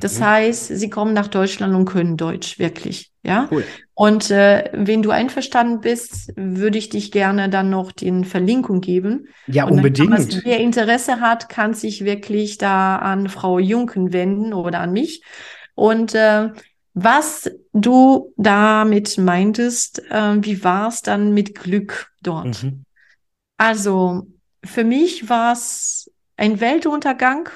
[0.00, 0.24] Das mhm.
[0.24, 3.10] heißt, sie kommen nach Deutschland und können Deutsch wirklich.
[3.22, 3.48] Ja.
[3.50, 3.64] Cool.
[3.94, 9.28] Und äh, wenn du einverstanden bist, würde ich dich gerne dann noch die Verlinkung geben.
[9.46, 10.12] Ja, und unbedingt.
[10.12, 15.22] Dann, wer Interesse hat, kann sich wirklich da an Frau Junken wenden oder an mich.
[15.74, 16.50] Und äh,
[16.94, 22.62] was du damit meintest, äh, wie war es dann mit Glück dort?
[22.62, 22.84] Mhm.
[23.56, 24.26] Also
[24.64, 27.48] für mich war es ein Weltuntergang,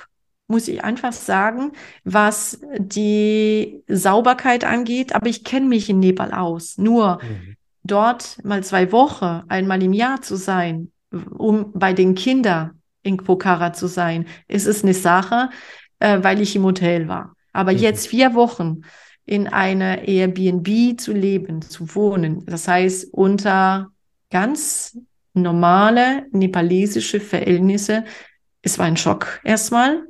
[0.49, 1.73] muss ich einfach sagen,
[2.05, 5.15] was die Sauberkeit angeht.
[5.15, 6.79] Aber ich kenne mich in Nepal aus.
[6.79, 7.57] Nur mhm.
[7.83, 13.73] dort mal zwei Wochen, einmal im Jahr zu sein, um bei den Kindern in Pokhara
[13.73, 15.51] zu sein, ist es eine Sache,
[16.01, 17.35] äh, weil ich im Hotel war.
[17.53, 17.79] Aber mhm.
[17.79, 18.83] jetzt vier Wochen
[19.25, 23.89] in einer Airbnb zu leben, zu wohnen, das heißt unter
[24.31, 24.99] ganz
[25.35, 28.05] normale nepalesische Verhältnisse,
[28.63, 30.07] es war ein Schock erstmal.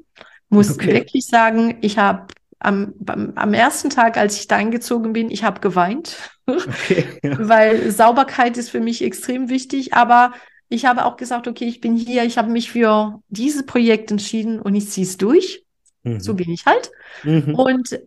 [0.48, 0.92] Muss okay.
[0.92, 2.26] wirklich sagen, ich habe
[2.58, 7.36] am, am, ersten Tag, als ich da eingezogen bin, ich habe geweint, okay, ja.
[7.48, 9.94] weil Sauberkeit ist für mich extrem wichtig.
[9.94, 10.32] Aber
[10.68, 14.60] ich habe auch gesagt, okay, ich bin hier, ich habe mich für dieses Projekt entschieden
[14.60, 15.64] und ich ziehe es durch.
[16.02, 16.20] Mhm.
[16.20, 16.90] So bin ich halt.
[17.24, 17.54] Mhm.
[17.54, 18.00] Und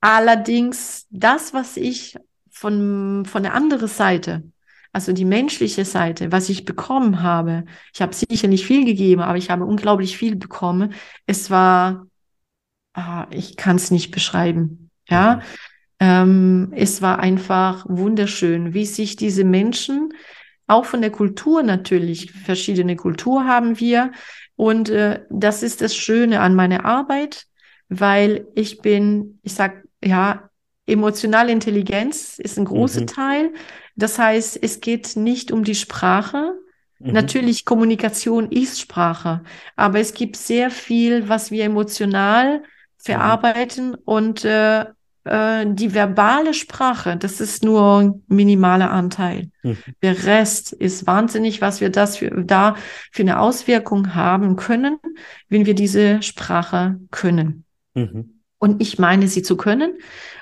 [0.00, 2.16] allerdings das, was ich
[2.50, 4.44] von, von der anderen Seite
[4.96, 7.66] also die menschliche Seite, was ich bekommen habe.
[7.92, 10.94] Ich habe sicher nicht viel gegeben, aber ich habe unglaublich viel bekommen.
[11.26, 12.06] Es war,
[12.94, 14.88] ah, ich kann es nicht beschreiben.
[15.06, 15.42] Ja,
[16.00, 20.14] ähm, es war einfach wunderschön, wie sich diese Menschen,
[20.66, 24.12] auch von der Kultur natürlich, verschiedene Kultur haben wir.
[24.56, 27.44] Und äh, das ist das Schöne an meiner Arbeit,
[27.90, 30.48] weil ich bin, ich sag, ja,
[30.86, 33.06] emotionale Intelligenz ist ein großer mhm.
[33.06, 33.52] Teil.
[33.96, 36.54] Das heißt, es geht nicht um die Sprache.
[36.98, 37.12] Mhm.
[37.12, 39.42] Natürlich, Kommunikation ist Sprache,
[39.74, 42.62] aber es gibt sehr viel, was wir emotional
[42.96, 43.98] verarbeiten mhm.
[44.04, 44.86] und äh,
[45.26, 49.50] äh, die verbale Sprache, das ist nur ein minimaler Anteil.
[49.62, 49.76] Mhm.
[50.02, 52.76] Der Rest ist wahnsinnig, was wir das für, da
[53.12, 54.98] für eine Auswirkung haben können,
[55.48, 57.64] wenn wir diese Sprache können.
[57.94, 58.35] Mhm.
[58.66, 59.96] Und ich meine, sie zu können.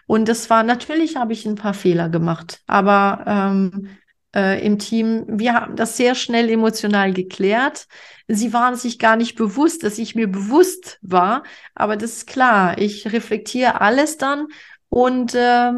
[0.06, 3.90] Und das war natürlich, habe ich ein paar Fehler gemacht, aber ähm,
[4.34, 7.86] äh, im Team, wir haben das sehr schnell emotional geklärt.
[8.26, 11.42] Sie waren sich gar nicht bewusst, dass ich mir bewusst war,
[11.74, 12.78] aber das ist klar.
[12.78, 14.46] Ich reflektiere alles dann
[14.88, 15.72] und äh,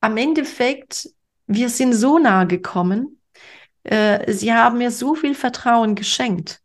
[0.00, 1.10] am Endeffekt,
[1.46, 3.20] wir sind so nahe gekommen.
[3.84, 6.60] Äh, sie haben mir so viel Vertrauen geschenkt.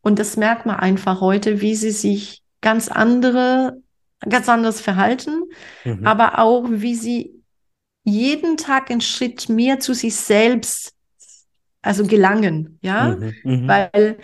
[0.00, 3.80] Und das merkt man einfach heute, wie sie sich ganz andere
[4.28, 5.44] ganz anderes Verhalten,
[5.84, 6.06] mhm.
[6.06, 7.42] aber auch wie sie
[8.04, 10.94] jeden Tag einen Schritt mehr zu sich selbst,
[11.82, 13.34] also gelangen, ja, mhm.
[13.44, 13.68] Mhm.
[13.68, 14.16] weil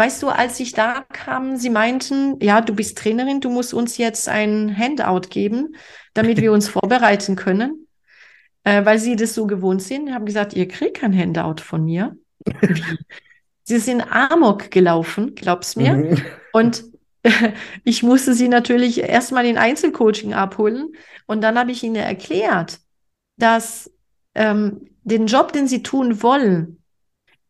[0.00, 3.98] Weißt du, als ich da kam, sie meinten, ja, du bist Trainerin, du musst uns
[3.98, 5.74] jetzt ein Handout geben,
[6.14, 7.86] damit wir uns vorbereiten können,
[8.64, 10.08] äh, weil sie das so gewohnt sind.
[10.08, 12.16] Ich habe gesagt, ihr kriegt kein Handout von mir.
[13.64, 15.92] sie sind Amok gelaufen, glaubst mir.
[15.92, 16.22] Mhm.
[16.54, 16.82] Und
[17.84, 20.92] ich musste sie natürlich erstmal in Einzelcoaching abholen
[21.26, 22.80] und dann habe ich ihnen erklärt,
[23.36, 23.90] dass
[24.34, 26.82] ähm, den Job, den sie tun wollen,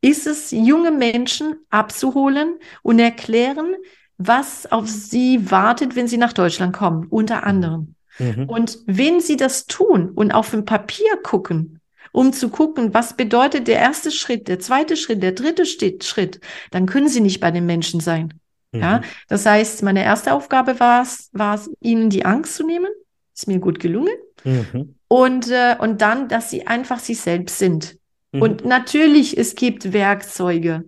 [0.01, 3.75] ist es, junge Menschen abzuholen und erklären,
[4.17, 7.95] was auf sie wartet, wenn sie nach Deutschland kommen, unter anderem.
[8.19, 8.49] Mhm.
[8.49, 11.81] Und wenn sie das tun und auf dem Papier gucken,
[12.13, 16.87] um zu gucken, was bedeutet der erste Schritt, der zweite Schritt, der dritte Schritt, dann
[16.87, 18.35] können sie nicht bei den Menschen sein.
[18.73, 19.05] Ja, mhm.
[19.29, 22.91] das heißt, meine erste Aufgabe war es, war es, ihnen die Angst zu nehmen.
[23.35, 24.15] Ist mir gut gelungen.
[24.45, 24.95] Mhm.
[25.09, 27.97] Und, äh, und dann, dass sie einfach sich selbst sind.
[28.33, 28.43] Mhm.
[28.43, 30.85] Und natürlich, es gibt Werkzeuge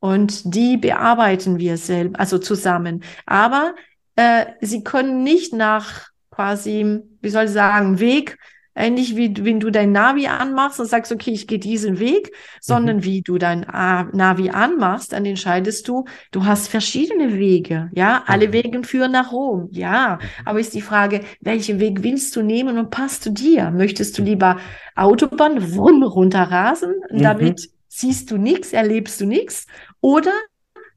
[0.00, 3.02] und die bearbeiten wir selbst, also zusammen.
[3.26, 3.74] Aber
[4.16, 8.38] äh, sie können nicht nach quasi, wie soll ich sagen, Weg
[8.78, 12.98] ähnlich wie wenn du dein Navi anmachst und sagst, okay, ich gehe diesen Weg, sondern
[12.98, 13.04] mhm.
[13.04, 18.52] wie du dein Navi anmachst, dann entscheidest du, du hast verschiedene Wege, ja, alle mhm.
[18.52, 20.26] Wege führen nach Rom, ja, mhm.
[20.46, 23.70] aber ist die Frage, welchen Weg willst du nehmen und passt du dir?
[23.70, 24.58] Möchtest du lieber
[24.94, 27.22] Autobahn, wumm, runterrasen, mhm.
[27.22, 29.66] damit siehst du nichts, erlebst du nichts,
[30.00, 30.32] oder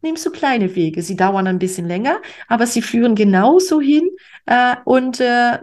[0.02, 1.02] nimmst du kleine Wege.
[1.02, 4.10] Sie dauern ein bisschen länger, aber sie führen genauso hin
[4.46, 5.60] äh, und äh,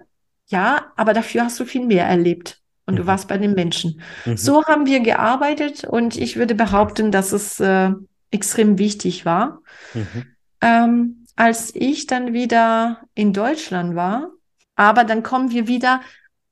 [0.48, 2.60] ja, aber dafür hast du viel mehr erlebt.
[2.86, 3.06] und du Mhm.
[3.06, 4.00] warst bei den Menschen.
[4.24, 4.38] Mhm.
[4.38, 7.90] So haben wir gearbeitet und ich würde behaupten, dass es äh,
[8.30, 9.60] extrem wichtig war.
[9.92, 10.24] Mhm.
[10.62, 14.30] Ähm, als ich dann wieder in Deutschland war,
[14.74, 16.00] aber dann kommen wir wieder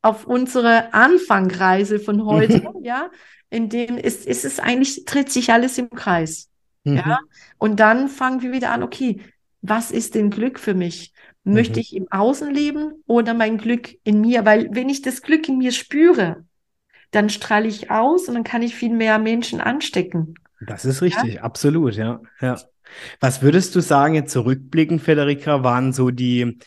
[0.03, 3.11] auf unsere Anfangreise von heute, ja,
[3.51, 6.51] in dem ist, ist es eigentlich, dreht sich alles im Kreis.
[6.85, 6.97] Mhm.
[6.99, 7.19] Ja,
[7.59, 9.21] und dann fangen wir wieder an, okay,
[9.69, 11.13] was ist denn Glück für mich?
[11.45, 11.81] Möchte Mhm.
[11.81, 14.45] ich im Außen leben oder mein Glück in mir?
[14.45, 16.45] Weil wenn ich das Glück in mir spüre,
[17.13, 20.35] dann strahle ich aus und dann kann ich viel mehr Menschen anstecken.
[20.61, 22.65] Das ist richtig, absolut, ja, ja.
[23.21, 26.59] Was würdest du sagen, jetzt zurückblickend, Federica, waren so die,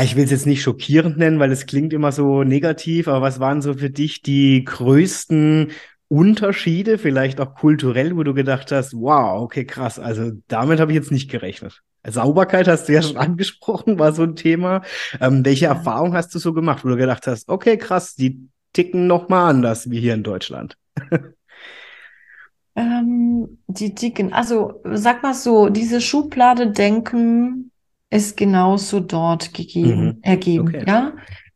[0.00, 3.40] ich will es jetzt nicht schockierend nennen, weil es klingt immer so negativ, aber was
[3.40, 5.72] waren so für dich die größten
[6.08, 10.96] Unterschiede, vielleicht auch kulturell, wo du gedacht hast, wow, okay, krass, also damit habe ich
[10.96, 11.82] jetzt nicht gerechnet.
[12.06, 14.82] Sauberkeit hast du ja schon angesprochen, war so ein Thema.
[15.20, 15.72] Ähm, welche Ja.
[15.72, 19.48] Erfahrung hast du so gemacht, wo du gedacht hast, okay, krass, die ticken noch mal
[19.50, 20.76] anders wie hier in Deutschland?
[22.74, 27.70] Ähm, die dicken, also sag mal so, diese Schublade denken
[28.08, 30.18] ist genauso dort gegeben, Mhm.
[30.22, 30.84] ergeben, Okay.
[30.86, 31.12] ja.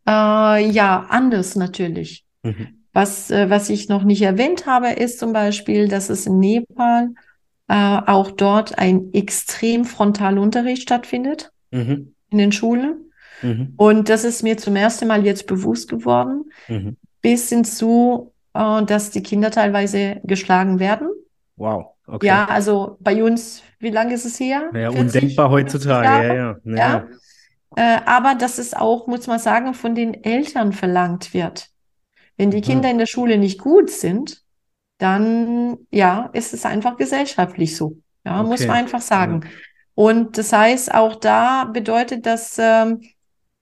[0.06, 2.24] Äh, ja, anders natürlich.
[2.42, 2.84] Mhm.
[2.92, 7.10] Was, äh, was ich noch nicht erwähnt habe, ist zum Beispiel, dass es in Nepal
[7.68, 7.74] äh,
[8.06, 12.14] auch dort ein extrem Frontalunterricht stattfindet Mhm.
[12.30, 13.10] in den Schulen.
[13.42, 13.74] Mhm.
[13.76, 16.96] Und das ist mir zum ersten Mal jetzt bewusst geworden, Mhm.
[17.22, 21.08] bis hinzu, äh, dass die Kinder teilweise geschlagen werden.
[21.56, 22.26] Wow, okay.
[22.26, 24.70] Ja, also bei uns, wie lange ist es her?
[24.74, 26.60] Ja, 40, undenkbar 50 heutzutage, ja, Jahre?
[26.64, 26.76] ja.
[26.76, 27.06] Ja.
[27.76, 31.68] Äh, aber dass es auch, muss man sagen, von den Eltern verlangt wird.
[32.38, 32.62] Wenn die Mhm.
[32.62, 34.42] Kinder in der Schule nicht gut sind,
[34.98, 37.98] dann ja, ist es einfach gesellschaftlich so.
[38.24, 38.68] Ja, muss Okay.
[38.68, 39.40] man einfach sagen.
[39.94, 43.00] Und das heißt, auch da bedeutet das, ähm,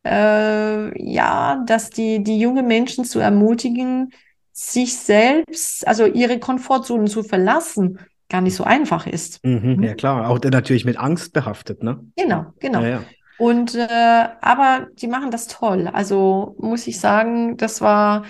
[0.05, 4.11] äh, ja, dass die, die jungen Menschen zu ermutigen,
[4.53, 9.41] sich selbst, also ihre Komfortzonen zu verlassen, gar nicht so einfach ist.
[9.45, 9.83] Mhm, Mhm.
[9.85, 12.01] ja klar, auch natürlich mit Angst behaftet, ne?
[12.17, 12.83] Genau, genau.
[12.83, 13.05] Ja, ja.
[13.37, 15.89] Und äh, aber die machen das toll.
[15.93, 18.25] Also muss ich sagen, das war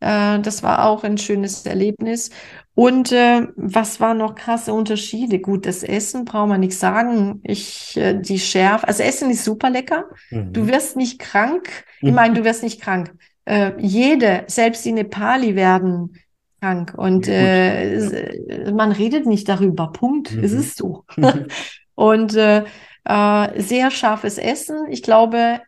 [0.00, 2.30] äh, das war auch ein schönes Erlebnis.
[2.74, 5.38] Und äh, was waren noch krasse Unterschiede?
[5.40, 7.40] Gut, das Essen braucht man nichts sagen.
[7.44, 10.04] Ich äh, die Schärfe, also Essen ist super lecker.
[10.30, 10.68] Du Mhm.
[10.68, 11.68] wirst nicht krank.
[12.00, 12.14] Ich Mhm.
[12.14, 13.12] meine, du wirst nicht krank.
[13.44, 16.16] Äh, jede, selbst die Nepali werden
[16.60, 16.94] krank.
[16.96, 19.92] Und Ja, äh, es- äh, man redet nicht darüber.
[19.92, 20.30] Punkt.
[20.42, 20.58] Es Mhm.
[20.60, 21.04] ist so.
[21.16, 21.46] Mhm.
[21.94, 22.64] Und äh,
[23.04, 24.86] äh, sehr scharfes Essen.
[24.90, 25.60] Ich glaube,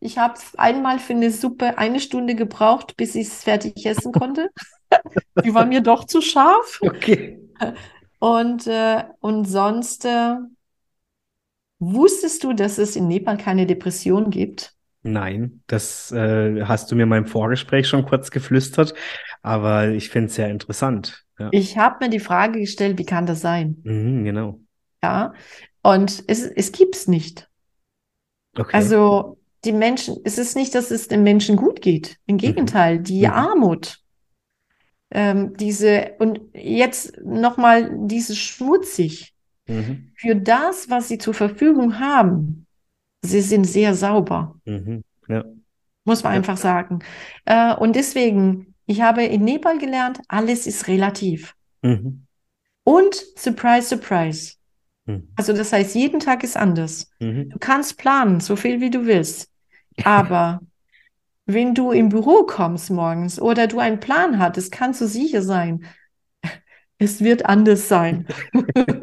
[0.00, 4.50] ich habe einmal für eine Suppe eine Stunde gebraucht, bis ich es fertig essen konnte.
[5.44, 6.80] Die war mir doch zu scharf.
[6.82, 7.40] Okay.
[8.18, 10.34] Und, äh, und sonst äh,
[11.78, 14.74] wusstest du, dass es in Nepal keine Depression gibt?
[15.02, 18.92] Nein, das äh, hast du mir in meinem Vorgespräch schon kurz geflüstert,
[19.40, 21.24] aber ich finde es sehr interessant.
[21.38, 21.48] Ja.
[21.52, 23.78] Ich habe mir die Frage gestellt, wie kann das sein?
[23.84, 24.60] Mhm, genau.
[25.02, 25.32] Ja.
[25.82, 27.48] Und es, es gibt es nicht.
[28.58, 28.76] Okay.
[28.76, 32.16] Also die Menschen, es ist nicht, dass es den Menschen gut geht.
[32.26, 33.32] Im Gegenteil, die Mhm.
[33.32, 33.98] Armut,
[35.12, 39.34] ähm, diese, und jetzt nochmal dieses schmutzig.
[39.66, 40.12] Mhm.
[40.16, 42.66] Für das, was sie zur Verfügung haben,
[43.22, 45.02] sie sind sehr sauber, Mhm.
[45.28, 45.44] Ja.
[46.04, 46.36] muss man Ja.
[46.38, 47.00] einfach sagen.
[47.44, 51.54] Äh, und deswegen, ich habe in Nepal gelernt, alles ist relativ.
[51.82, 52.24] Mhm.
[52.84, 54.54] Und surprise, surprise.
[55.06, 55.28] Mhm.
[55.36, 57.10] Also das heißt, jeden Tag ist anders.
[57.20, 57.50] Mhm.
[57.50, 59.49] Du kannst planen, so viel wie du willst.
[60.04, 60.60] Aber
[61.46, 65.86] wenn du im Büro kommst morgens oder du einen Plan hattest, kannst du sicher sein,
[66.98, 68.26] es wird anders sein.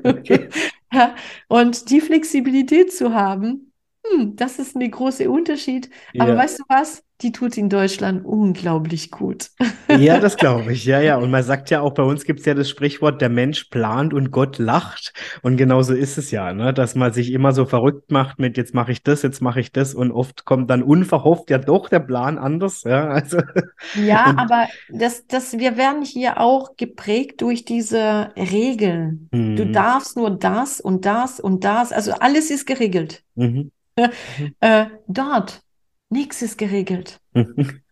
[0.06, 0.50] Okay.
[0.94, 1.16] Ja,
[1.50, 3.74] und die Flexibilität zu haben,
[4.06, 5.90] hm, das ist ein großer Unterschied.
[6.18, 6.38] Aber Ja.
[6.38, 7.04] weißt du was?
[7.22, 9.50] Die tut in Deutschland unglaublich gut.
[9.90, 10.84] Ja, das glaube ich.
[10.84, 11.16] Ja, ja.
[11.16, 14.14] Und man sagt ja auch, bei uns gibt es ja das Sprichwort, der Mensch plant
[14.14, 15.14] und Gott lacht.
[15.44, 16.74] Und genauso ist es ja, ne?
[16.74, 19.72] dass man sich immer so verrückt macht mit, jetzt mache ich das, jetzt mache ich
[19.72, 19.96] das.
[19.96, 22.84] Und oft kommt dann unverhofft ja doch der Plan anders.
[22.84, 23.38] Ja, also.
[23.94, 29.30] Ja, aber das, das, wir werden hier auch geprägt durch diese Regeln.
[29.32, 29.74] Du Mhm.
[29.74, 31.94] darfst nur das und das und das.
[31.94, 33.24] Also alles ist geregelt.
[33.36, 33.72] Mhm.
[34.60, 35.62] Äh, dort,
[36.10, 37.20] nichts ist geregelt.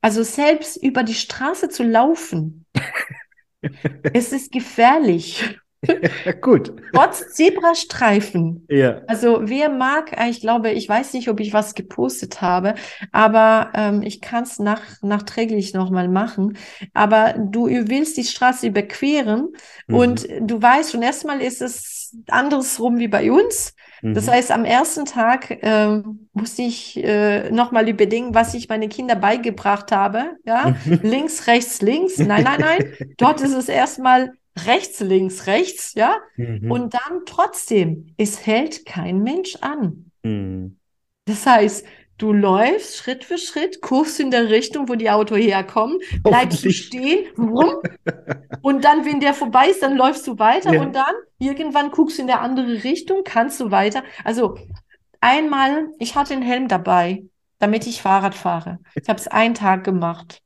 [0.00, 2.66] Also selbst über die Straße zu laufen,
[4.12, 5.58] es ist gefährlich.
[6.40, 6.72] Gut.
[6.94, 8.64] Trotz Zebrastreifen.
[8.70, 9.02] Ja.
[9.06, 12.74] Also wer mag, äh, ich glaube, ich weiß nicht, ob ich was gepostet habe,
[13.12, 16.56] aber ähm, ich kann es nach, nachträglich nochmal machen.
[16.94, 19.48] Aber du willst die Straße überqueren
[19.86, 19.94] Mhm.
[19.94, 23.74] und du weißt schon, erstmal ist es andersrum wie bei uns.
[24.12, 24.30] Das Mhm.
[24.30, 29.90] heißt, am ersten Tag ähm, musste ich äh, nochmal überdenken, was ich meinen Kindern beigebracht
[29.92, 30.36] habe.
[30.44, 32.24] Ja, links, rechts, links.
[32.24, 32.84] Nein, nein, nein.
[33.16, 34.32] Dort ist es erstmal
[34.66, 35.94] rechts, links, rechts.
[35.94, 36.70] Ja, Mhm.
[36.70, 40.10] und dann trotzdem, es hält kein Mensch an.
[40.22, 40.78] Mhm.
[41.26, 41.86] Das heißt,
[42.18, 46.70] du läufst Schritt für Schritt, kurvst in der Richtung, wo die Auto herkommen, bleibst du
[46.70, 47.74] stehen, rum,
[48.62, 50.80] und dann, wenn der vorbei ist, dann läufst du weiter Ja.
[50.82, 54.02] und dann irgendwann guckst du in der andere Richtung, kannst du weiter.
[54.24, 54.56] Also
[55.20, 57.24] einmal, ich hatte einen Helm dabei,
[57.58, 58.78] damit ich Fahrrad fahre.
[58.94, 60.40] Ich habe es einen Tag gemacht.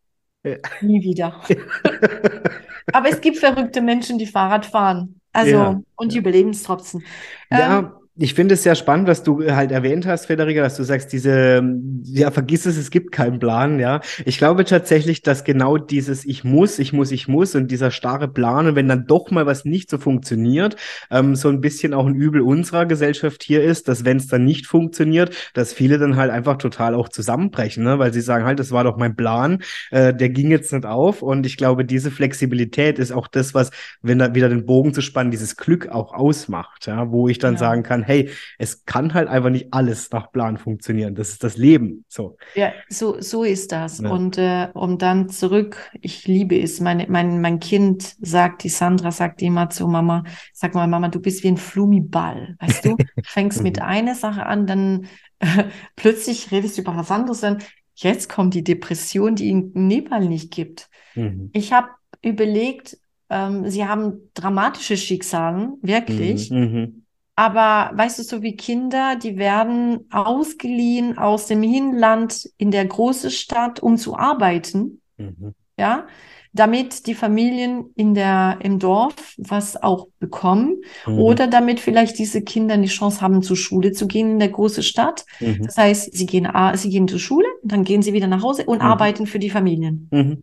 [0.44, 0.56] Ja.
[0.80, 1.40] Nie wieder.
[2.92, 5.20] Aber es gibt verrückte Menschen, die Fahrrad fahren.
[5.32, 7.02] Also, und die überleben es trotzdem.
[7.50, 10.82] Ähm, Ja, ich finde es sehr spannend, was du halt erwähnt hast, Frederika, dass du
[10.82, 11.62] sagst, diese,
[12.02, 14.00] ja, vergiss es, es gibt keinen Plan, ja.
[14.24, 18.26] Ich glaube tatsächlich, dass genau dieses Ich muss, ich muss, ich muss und dieser starre
[18.26, 20.74] Plan und wenn dann doch mal was nicht so funktioniert,
[21.12, 24.44] ähm, so ein bisschen auch ein Übel unserer Gesellschaft hier ist, dass wenn es dann
[24.44, 28.00] nicht funktioniert, dass viele dann halt einfach total auch zusammenbrechen, ne?
[28.00, 31.22] weil sie sagen halt, das war doch mein Plan, äh, der ging jetzt nicht auf
[31.22, 33.70] und ich glaube, diese Flexibilität ist auch das, was,
[34.02, 37.54] wenn da wieder den Bogen zu spannen, dieses Glück auch ausmacht, ja, wo ich dann
[37.54, 37.58] Ja.
[37.58, 41.14] sagen kann, hey, es kann halt einfach nicht alles nach Plan funktionieren.
[41.14, 42.04] Das ist das Leben.
[42.08, 42.36] So.
[42.54, 43.98] Ja, so, so ist das.
[43.98, 44.10] Ja.
[44.10, 46.80] Und äh, um dann zurück, ich liebe es.
[46.80, 51.20] Meine, mein, mein Kind sagt, die Sandra sagt immer zu Mama, sag mal, Mama, du
[51.20, 52.56] bist wie ein Flumiball.
[52.60, 53.82] Weißt du, fängst mit Mhm.
[53.82, 55.06] einer Sache an, dann
[55.38, 55.64] äh,
[55.96, 57.58] plötzlich redest du über was anderes, dann
[57.94, 60.88] jetzt kommt die Depression, die in Nepal nicht gibt.
[61.14, 61.50] Mhm.
[61.52, 61.88] Ich habe
[62.22, 62.98] überlegt,
[63.30, 66.50] ähm, sie haben dramatische Schicksale, wirklich.
[66.50, 67.04] Mhm.
[67.38, 73.30] Aber weißt du, so wie Kinder, die werden ausgeliehen aus dem Hinland in der großen
[73.30, 75.54] Stadt, um zu arbeiten, Mhm.
[75.78, 76.08] ja,
[76.52, 81.18] damit die Familien in der, im Dorf was auch bekommen Mhm.
[81.20, 84.82] oder damit vielleicht diese Kinder die Chance haben, zur Schule zu gehen in der großen
[84.82, 85.24] Stadt.
[85.38, 85.62] Mhm.
[85.62, 88.78] Das heißt, sie gehen, sie gehen zur Schule, dann gehen sie wieder nach Hause und
[88.82, 88.88] Mhm.
[88.88, 90.08] arbeiten für die Familien.
[90.10, 90.42] Mhm.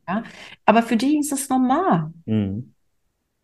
[0.66, 2.14] Aber für die ist es normal.
[2.26, 2.72] Mhm.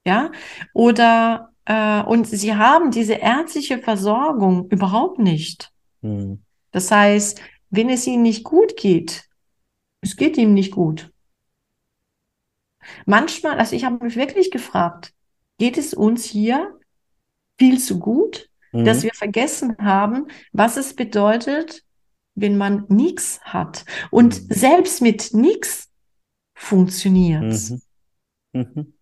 [0.07, 0.31] Ja,
[0.73, 5.71] oder äh, und sie haben diese ärztliche Versorgung überhaupt nicht.
[6.01, 6.43] Mhm.
[6.71, 9.25] Das heißt, wenn es ihnen nicht gut geht,
[10.01, 11.11] es geht ihm nicht gut.
[13.05, 15.13] Manchmal, also ich habe mich wirklich gefragt,
[15.57, 16.77] geht es uns hier
[17.59, 19.03] viel zu gut, dass Mhm.
[19.03, 21.83] wir vergessen haben, was es bedeutet,
[22.35, 23.85] wenn man nichts hat.
[24.09, 24.53] Und Mhm.
[24.53, 25.89] selbst mit nichts
[26.55, 27.53] funktioniert.
[28.53, 28.93] Mhm.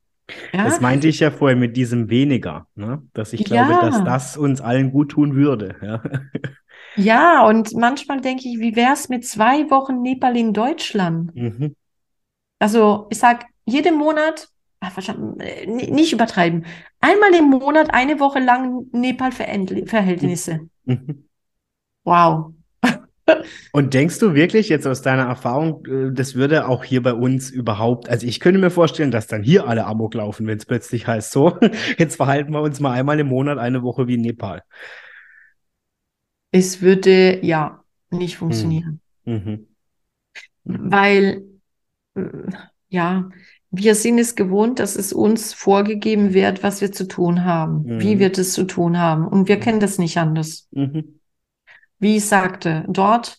[0.53, 0.63] Ja?
[0.65, 3.01] Das meinte ich ja vorher mit diesem weniger, ne?
[3.13, 3.82] Dass ich glaube, Ja.
[3.82, 5.75] dass das uns allen gut tun würde.
[5.82, 6.03] Ja.
[6.95, 11.34] Ja, und manchmal denke ich, wie wäre es mit zwei Wochen Nepal in Deutschland?
[11.36, 11.75] Mhm.
[12.57, 14.49] Also ich sag, jeden Monat,
[14.80, 14.97] ach,
[15.39, 16.65] äh, ni- nicht übertreiben,
[16.99, 20.61] einmal im Monat eine Woche lang Nepal-Verhältnisse.
[20.86, 21.27] Mhm.
[22.03, 22.53] Wow.
[23.71, 27.49] Und denkst du wirklich jetzt aus deiner Erfahrung, äh, das würde auch hier bei uns
[27.49, 31.07] überhaupt, also ich könnte mir vorstellen, dass dann hier alle Amok laufen, wenn es plötzlich
[31.07, 31.57] heißt, so,
[31.97, 34.63] jetzt verhalten wir uns mal einmal im Monat eine Woche wie in Nepal.
[36.51, 39.67] Es würde ja nicht funktionieren, Mhm.
[40.63, 41.43] weil
[42.15, 42.21] äh,
[42.89, 43.30] ja,
[43.71, 48.15] wir sind es gewohnt, dass es uns vorgegeben wird, was wir zu tun haben, wie
[48.15, 48.19] Mhm.
[48.19, 49.27] wir das zu tun haben.
[49.27, 50.67] Und wir kennen das nicht anders.
[50.71, 51.18] Mhm.
[52.00, 53.38] Wie ich sagte, dort,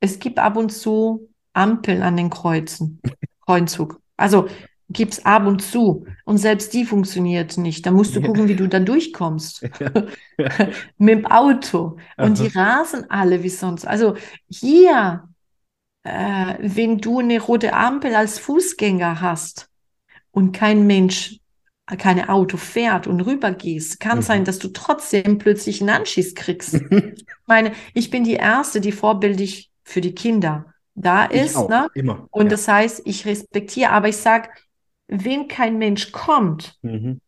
[0.00, 3.00] es gibt ab und zu Ampeln an den Kreuzen,
[3.44, 4.00] Kreuzzug.
[4.16, 4.48] Also
[4.90, 6.06] gibt's ab und zu.
[6.24, 7.84] Und selbst die funktioniert nicht.
[7.84, 9.62] Da musst du gucken, wie du dann durchkommst.
[10.98, 11.98] Mit dem Auto.
[12.16, 13.86] Und die rasen alle wie sonst.
[13.86, 14.16] Also
[14.48, 15.28] hier,
[16.04, 19.68] äh, wenn du eine rote Ampel als Fußgänger hast
[20.30, 21.38] und kein Mensch,
[21.96, 24.22] keine Auto fährt und rübergehst, kann Mhm.
[24.22, 26.74] sein, dass du trotzdem plötzlich einen Anschiss kriegst.
[27.16, 31.88] Ich meine, ich bin die Erste, die vorbildlich für die Kinder da ist, auch, ne?
[31.94, 32.26] immer.
[32.30, 32.50] Und ja.
[32.50, 34.50] das heißt, ich respektiere, aber ich sag,
[35.06, 37.20] wenn kein Mensch kommt, Mhm.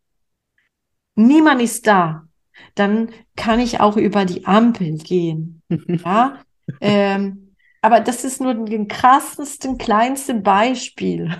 [1.14, 2.26] niemand ist da,
[2.74, 5.62] dann kann ich auch über die Ampel gehen.
[6.04, 6.42] Ja,
[6.80, 11.34] ähm, aber das ist nur den krassesten, kleinste Beispiel.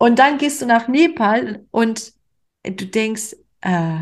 [0.00, 0.06] Mhm.
[0.06, 2.12] Und dann gehst du nach Nepal und
[2.64, 4.00] du denkst, äh,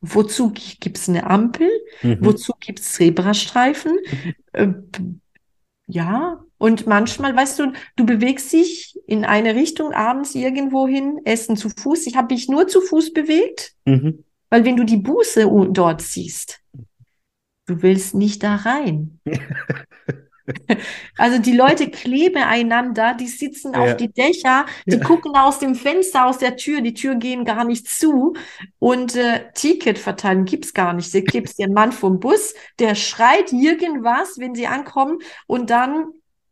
[0.00, 1.68] wozu gibt es eine Ampel?
[2.02, 2.18] Mhm.
[2.20, 3.98] Wozu gibt es Zebrastreifen?
[4.52, 4.68] Äh,
[5.88, 11.56] ja, Und manchmal, weißt du, du bewegst dich in eine Richtung abends irgendwo hin, essen
[11.56, 12.06] zu Fuß.
[12.06, 14.24] Ich habe mich nur zu Fuß bewegt, Mhm.
[14.50, 16.60] weil wenn du die Buße dort siehst,
[17.66, 19.20] du willst nicht da rein.
[21.18, 23.80] Also die Leute kleben einander, die sitzen Ja.
[23.80, 25.04] auf die Dächer, die Ja.
[25.04, 28.34] gucken aus dem Fenster, aus der Tür, die Tür gehen gar nicht zu
[28.78, 31.10] und äh, Ticket verteilen gibt's gar nicht.
[31.10, 36.06] Sie gibt's den Mann vom Bus, der schreit irgendwas, wenn sie ankommen und dann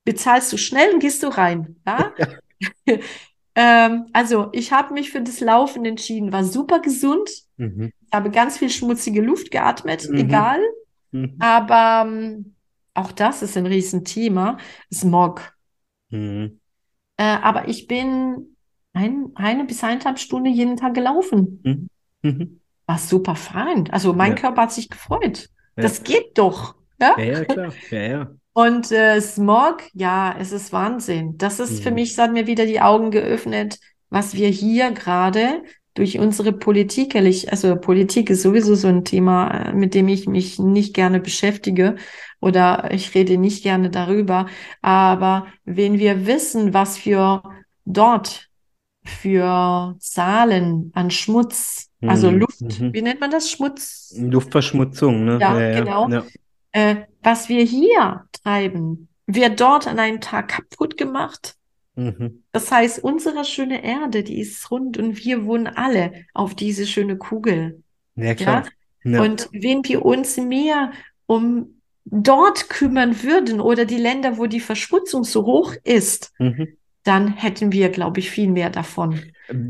[0.04, 1.76] bezahlst du schnell und gehst du rein.
[1.86, 2.12] Ja?
[3.54, 7.30] ähm, also ich habe mich für das Laufen entschieden, war super gesund.
[7.56, 7.92] Mhm.
[8.06, 10.16] Ich habe ganz viel schmutzige Luft geatmet, Mhm.
[10.18, 10.60] egal.
[11.12, 11.36] Mhm.
[11.38, 12.53] Aber ähm,
[12.94, 14.58] auch das ist ein Riesenthema,
[14.92, 15.54] Smog.
[16.10, 16.60] Mhm.
[17.16, 18.56] Äh, aber ich bin
[18.92, 21.60] ein, eine bis eineinhalb Stunden jeden Tag gelaufen.
[21.64, 21.88] Mhm.
[22.22, 22.60] Mhm.
[22.86, 23.90] War super fein.
[23.90, 24.36] Also mein Ja.
[24.36, 25.48] Körper hat sich gefreut.
[25.76, 25.82] Ja.
[25.82, 26.74] Das geht doch.
[27.00, 27.14] Ja?
[27.18, 27.72] Ja, ja, klar.
[27.90, 28.30] Ja, ja.
[28.52, 31.36] Und äh, Smog, ja, es ist Wahnsinn.
[31.38, 31.94] Das ist für Mhm.
[31.96, 33.78] mich, es hat mir wieder die Augen geöffnet,
[34.10, 35.64] was wir hier gerade
[35.94, 40.26] durch unsere Politik, ehrlich, also Politik ist sowieso so ein Thema, äh, mit dem ich
[40.26, 41.96] mich nicht gerne beschäftige
[42.40, 44.46] oder ich rede nicht gerne darüber.
[44.82, 47.42] Aber wenn wir wissen, was wir
[47.84, 48.48] dort
[49.04, 52.38] für Zahlen an Schmutz, also Mhm.
[52.38, 52.92] Luft, Mhm.
[52.92, 53.50] wie nennt man das?
[53.50, 54.14] Schmutz?
[54.18, 55.38] Luftverschmutzung, ne?
[55.40, 55.80] Ja, ja.
[55.80, 56.08] genau.
[56.08, 56.24] Ja.
[56.72, 61.54] Äh, was wir hier treiben, wird dort an einem Tag kaputt gemacht.
[61.96, 62.42] Mhm.
[62.52, 67.16] Das heißt, unsere schöne Erde, die ist rund und wir wohnen alle auf diese schöne
[67.16, 67.82] Kugel.
[68.16, 68.68] Ja, klar.
[69.04, 69.22] Ja.
[69.22, 70.92] Und wenn wir uns mehr
[71.26, 76.76] um dort kümmern würden oder die Länder, wo die Verschmutzung so hoch ist, Mhm.
[77.02, 79.20] dann hätten wir, glaube ich, viel mehr davon.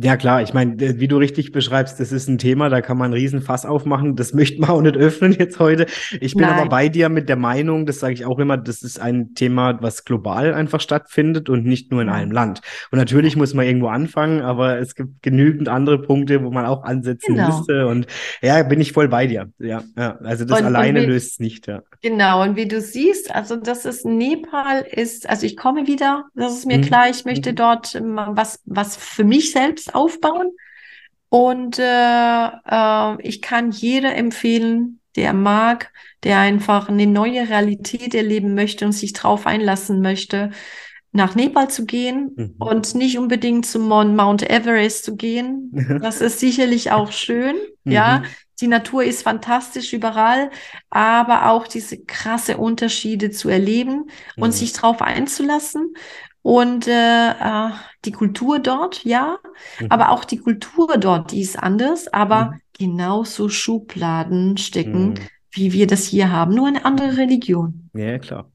[0.02, 3.06] Ja, klar, ich meine, wie du richtig beschreibst, das ist ein Thema, da kann man
[3.06, 4.14] einen riesen Fass aufmachen.
[4.14, 5.86] Das möchte man auch nicht öffnen jetzt heute.
[6.20, 6.68] Ich bin aber Nein.
[6.68, 10.04] bei dir mit der Meinung, das sage ich auch immer, das ist ein Thema, was
[10.04, 12.60] global einfach stattfindet und nicht nur in einem Land.
[12.92, 16.84] Und natürlich muss man irgendwo anfangen, aber es gibt genügend andere Punkte, wo man auch
[16.84, 17.48] ansetzen Genau.
[17.48, 17.88] müsste.
[17.88, 18.06] Und
[18.42, 19.50] ja, bin ich voll bei dir.
[19.58, 20.18] Ja, ja.
[20.22, 21.82] Also das Und- und alleine wie- löst es nicht, ja.
[22.00, 26.52] Genau, und wie du siehst, also das ist Nepal ist, also ich komme wieder, das
[26.58, 26.82] ist mir Mhm.
[26.82, 27.56] klar, ich möchte Mhm.
[27.56, 30.50] dort was, was für mich selbst aufbauen.
[31.28, 31.82] Und äh,
[32.46, 35.92] äh, ich kann jeder empfehlen, der mag,
[36.22, 40.50] der einfach eine neue Realität erleben möchte und sich drauf einlassen möchte,
[41.12, 42.54] nach Nepal zu gehen Mhm.
[42.58, 45.70] und nicht unbedingt zum Mount Everest zu gehen.
[46.02, 47.54] Das ist sicherlich auch schön,
[47.84, 48.20] ja.
[48.20, 48.24] Mhm.
[48.60, 50.50] Die Natur ist fantastisch überall,
[50.90, 54.04] aber auch diese krasse Unterschiede zu erleben
[54.36, 54.52] und Mhm.
[54.52, 55.94] sich drauf einzulassen.
[56.42, 57.70] Und äh, äh,
[58.04, 59.38] die Kultur dort, ja,
[59.80, 59.86] Mhm.
[59.90, 62.60] aber auch die Kultur dort, die ist anders, aber Mhm.
[62.72, 65.14] genauso Schubladen stecken, Mhm.
[65.52, 67.90] wie wir das hier haben, nur eine andere Religion.
[67.94, 68.50] Ja, klar.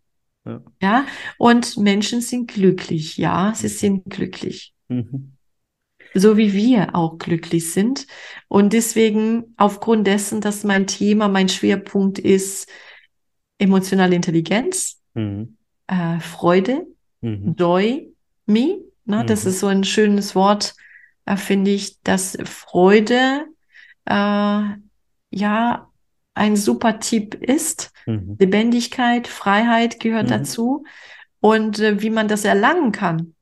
[0.81, 1.05] Ja,
[1.37, 3.71] und Menschen sind glücklich, ja, sie Mhm.
[3.71, 5.33] sind glücklich Mhm.
[6.15, 8.07] so wie wir auch glücklich sind.
[8.47, 12.67] Und deswegen, aufgrund dessen, dass mein Thema, mein Schwerpunkt ist
[13.59, 15.57] emotionale Intelligenz, Mhm.
[15.87, 16.87] äh, Freude.
[17.21, 18.13] Joy,
[18.47, 18.79] Me,
[19.09, 19.49] ne, das Mhm.
[19.49, 20.75] ist so ein schönes Wort,
[21.25, 23.45] äh, finde ich, dass Freude
[24.05, 24.61] äh,
[25.31, 25.89] ja
[26.33, 27.91] ein super Tipp ist.
[28.05, 28.37] Mhm.
[28.39, 30.29] Lebendigkeit, Freiheit gehört Mhm.
[30.29, 30.85] dazu.
[31.41, 33.35] Und äh, wie man das erlangen kann.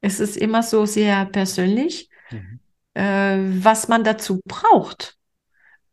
[0.00, 2.60] Es ist immer so sehr persönlich, Mhm.
[2.94, 5.16] äh, was man dazu braucht.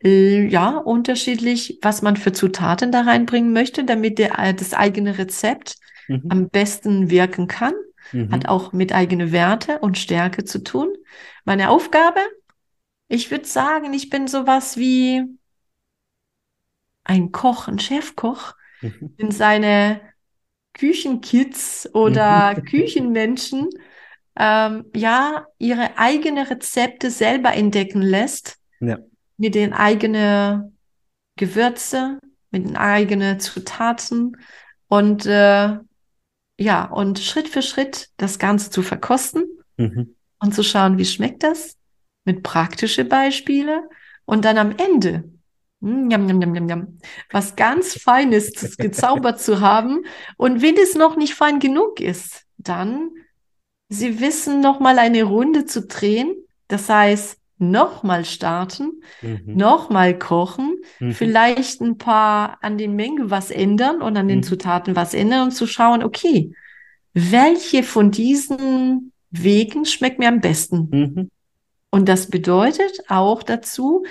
[0.04, 5.18] Äh, ja, unterschiedlich, was man für Zutaten da reinbringen möchte, damit der, äh, das eigene
[5.18, 5.78] Rezept
[6.08, 6.26] Mhm.
[6.30, 7.74] am besten wirken kann.
[8.16, 8.32] Mhm.
[8.32, 10.94] Hat auch mit eigene Werte und Stärke zu tun.
[11.44, 12.20] Meine Aufgabe,
[13.08, 15.24] ich würde sagen, ich bin sowas wie
[17.04, 19.14] ein Koch, ein Chefkoch, Mhm.
[19.18, 20.02] in seine
[20.74, 22.56] Küchenkids oder.
[22.70, 23.70] Küchenmenschen
[24.38, 28.98] ähm, ja ihre eigene Rezepte selber entdecken lässt Ja.
[29.38, 30.78] mit den eigenen
[31.38, 32.20] Gewürze,
[32.52, 34.38] mit den eigenen Zutaten
[34.88, 35.78] und äh,
[36.60, 39.44] ja und Schritt für Schritt das Ganze zu verkosten
[39.78, 40.16] Mhm.
[40.40, 41.76] und zu schauen, wie schmeckt das
[42.24, 43.90] mit praktische Beispiele
[44.26, 45.26] und dann am Ende
[45.82, 46.98] mm, Njam, njam, njam, njam, njam.
[47.32, 50.06] Was ganz Feines gezaubert zu haben.
[50.38, 53.12] Und wenn es noch nicht fein genug ist, dann
[53.90, 56.34] Sie wissen, noch mal eine Runde zu drehen.
[56.68, 59.42] Das heißt, noch mal starten, Mhm.
[59.56, 61.12] noch mal kochen, Mhm.
[61.14, 64.44] vielleicht ein paar an den Mengen was ändern und an den Mhm.
[64.44, 66.52] Zutaten was ändern und zu schauen, okay,
[67.14, 70.90] welche von diesen Wegen schmeckt mir am besten?
[70.92, 71.30] Mhm.
[71.92, 74.04] Und das bedeutet auch dazu,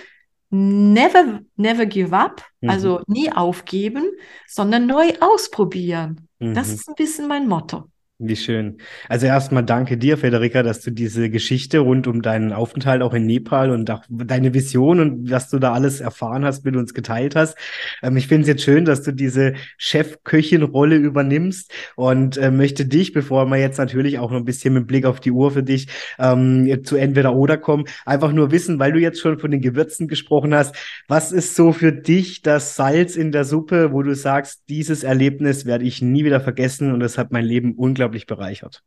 [0.51, 2.70] never, never give up, Mhm.
[2.70, 4.05] also nie aufgeben,
[4.47, 6.28] sondern neu ausprobieren.
[6.38, 6.74] Das Mhm.
[6.74, 7.84] ist ein bisschen mein Motto.
[8.18, 8.78] Wie schön.
[9.08, 13.26] Also erstmal danke dir, Federica, dass du diese Geschichte rund um deinen Aufenthalt auch in
[13.26, 17.34] Nepal und auch deine Vision und was du da alles erfahren hast, mit uns geteilt
[17.34, 17.58] hast.
[18.04, 23.12] Ähm, ich finde es jetzt schön, dass du diese Chefköchin-Rolle übernimmst und äh, möchte dich,
[23.12, 25.88] bevor wir jetzt natürlich auch noch ein bisschen mit Blick auf die Uhr für dich
[26.20, 30.06] ähm, zu entweder oder kommen, einfach nur wissen, weil du jetzt schon von den Gewürzen
[30.06, 30.76] gesprochen hast,
[31.08, 35.66] was ist so für dich das Salz in der Suppe, wo du sagst, dieses Erlebnis
[35.66, 38.82] werde ich nie wieder vergessen und das hat mein Leben unglaublich bereichert?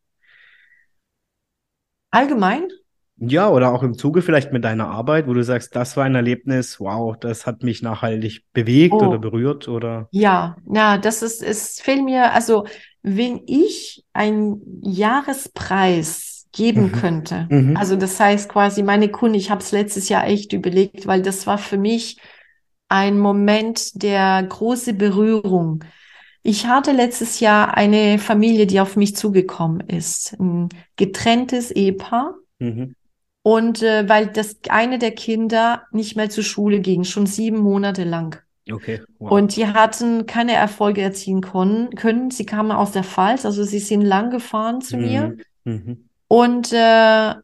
[2.11, 2.67] Allgemein,
[3.19, 6.13] Ja, oder auch im Zuge vielleicht mit deiner Arbeit, wo du sagst, das war ein
[6.15, 9.01] Erlebnis, wow, das hat mich nachhaltig bewegt Oh.
[9.01, 10.11] oder berührt oder.
[10.11, 12.65] ja, ja, das ist, es fehlt mir, also
[13.03, 16.91] wenn ich einen Jahrespreis geben Mhm.
[16.91, 17.75] könnte, Mhm.
[17.75, 21.47] also das heißt quasi meine Kunden, ich habe es letztes Jahr echt überlegt, weil das
[21.47, 22.19] war für mich
[22.89, 25.83] ein Moment der große Berührung.
[26.43, 32.35] Ich hatte letztes Jahr eine Familie, die auf mich zugekommen ist, ein getrenntes Ehepaar.
[32.59, 32.95] Mhm.
[33.43, 38.03] Und äh, weil das eine der Kinder nicht mehr zur Schule ging, schon sieben Monate
[38.03, 38.41] lang.
[38.69, 39.31] Okay, wow.
[39.31, 42.31] Und die hatten keine Erfolge erzielen können, können.
[42.31, 45.37] Sie kamen aus der Pfalz, also sie sind lang gefahren zu mir.
[45.63, 45.71] Mhm.
[45.73, 46.09] Mhm.
[46.27, 47.35] Und äh,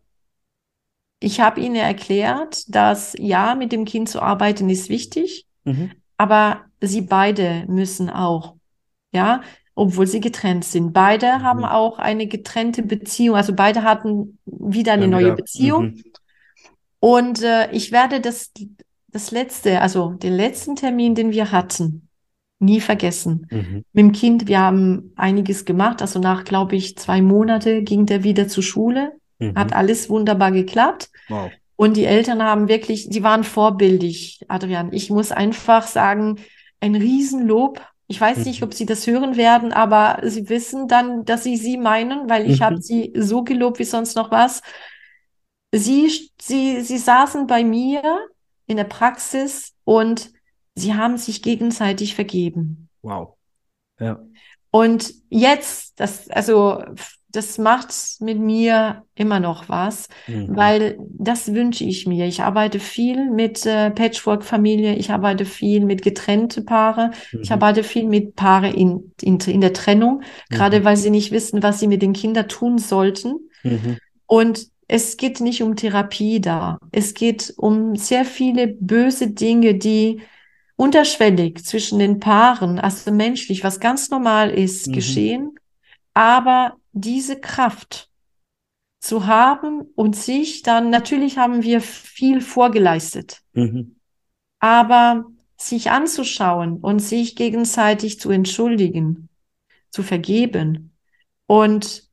[1.19, 5.91] ich habe ihnen erklärt, dass ja, mit dem Kind zu arbeiten ist wichtig, Mhm.
[6.17, 8.55] aber sie beide müssen auch,
[9.13, 9.41] ja,
[9.75, 10.93] obwohl sie getrennt sind.
[10.93, 11.65] Beide haben Mhm.
[11.65, 15.35] auch eine getrennte Beziehung, also beide hatten wieder eine Dann neue wieder.
[15.35, 15.83] Beziehung.
[15.85, 16.03] Mhm.
[16.99, 18.51] Und äh, ich werde das,
[19.09, 22.07] das letzte, also den letzten Termin, den wir hatten,
[22.59, 23.47] nie vergessen.
[23.51, 23.83] Mhm.
[23.91, 26.01] Mit dem Kind, wir haben einiges gemacht.
[26.01, 29.11] Also nach, glaube ich, zwei Monate ging der wieder zur Schule.
[29.39, 29.55] Mhm.
[29.55, 31.09] Hat alles wunderbar geklappt.
[31.27, 31.51] Wow.
[31.75, 34.93] Und die Eltern haben wirklich, die waren vorbildlich, Adrian.
[34.93, 36.37] Ich muss einfach sagen,
[36.79, 37.81] ein Riesenlob.
[38.13, 38.67] Ich weiß nicht, Mhm.
[38.67, 42.61] ob Sie das hören werden, aber Sie wissen dann, dass Sie sie meinen, weil ich
[42.61, 42.81] habe Mhm.
[42.81, 44.61] Sie so gelobt wie sonst noch was.
[45.73, 48.03] Sie, sie, sie saßen bei mir
[48.67, 50.31] in der Praxis und
[50.75, 52.89] sie haben sich gegenseitig vergeben.
[53.01, 53.35] Wow.
[53.99, 54.19] Ja.
[54.69, 56.83] Und jetzt, das, also,
[57.33, 60.55] das macht mit mir immer noch was, Mhm.
[60.55, 62.25] weil das wünsche ich mir.
[62.27, 67.11] Ich arbeite viel mit äh, Patchwork-Familie, ich arbeite viel mit getrennte Paare,
[67.41, 67.53] ich Mhm.
[67.53, 70.83] arbeite viel mit Paare in, in, in der Trennung, gerade Mhm.
[70.85, 73.49] weil sie nicht wissen, was sie mit den Kindern tun sollten.
[73.63, 73.97] Mhm.
[74.27, 76.77] Und es geht nicht um Therapie da.
[76.91, 80.21] Es geht um sehr viele böse Dinge, die
[80.75, 84.93] unterschwellig zwischen den Paaren, also menschlich, was ganz normal ist, Mhm.
[84.93, 85.55] geschehen.
[86.13, 88.09] Aber diese Kraft
[89.01, 93.97] zu haben und sich dann, natürlich haben wir viel vorgeleistet, Mhm.
[94.59, 95.25] aber
[95.57, 99.29] sich anzuschauen und sich gegenseitig zu entschuldigen,
[99.91, 100.93] zu vergeben
[101.47, 102.09] und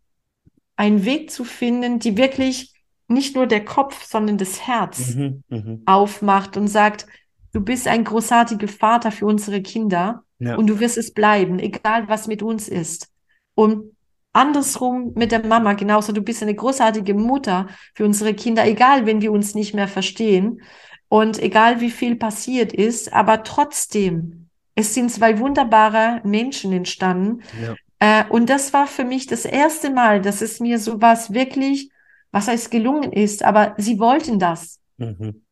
[0.76, 2.74] einen Weg zu finden, die wirklich
[3.08, 5.42] nicht nur der Kopf, sondern das Herz Mhm.
[5.48, 5.82] Mhm.
[5.86, 7.06] aufmacht und sagt,
[7.52, 10.56] du bist ein großartiger Vater für unsere Kinder Ja.
[10.56, 13.08] und du wirst es bleiben, egal was mit uns ist.
[13.54, 13.96] Und
[14.32, 19.20] andersrum mit der Mama genauso, du bist eine großartige Mutter für unsere Kinder, egal wenn
[19.22, 20.62] wir uns nicht mehr verstehen
[21.08, 27.74] und egal wie viel passiert ist, aber trotzdem, es sind zwei wunderbare Menschen entstanden, Ja.
[27.98, 31.90] äh, und das war für mich das erste Mal, dass es mir sowas wirklich,
[32.30, 34.78] was heißt gelungen ist, aber sie wollten das.
[34.98, 35.42] Mhm.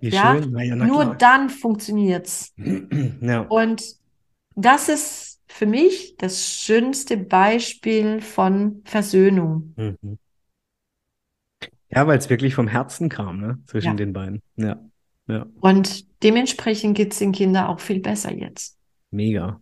[0.00, 2.54] Ja, ja, Nur dann funktioniert's.
[3.20, 3.40] Ja.
[3.40, 3.82] Und
[4.54, 9.74] das ist für mich das schönste Beispiel von Versöhnung.
[9.76, 10.18] Mhm.
[11.90, 13.58] Ja, weil es wirklich vom Herzen kam, ne?
[13.66, 13.94] Zwischen Ja.
[13.94, 14.42] den beiden.
[14.56, 14.78] Ja.
[15.26, 15.46] Ja.
[15.60, 18.78] Und dementsprechend geht's den Kindern auch viel besser jetzt.
[19.10, 19.60] Mega.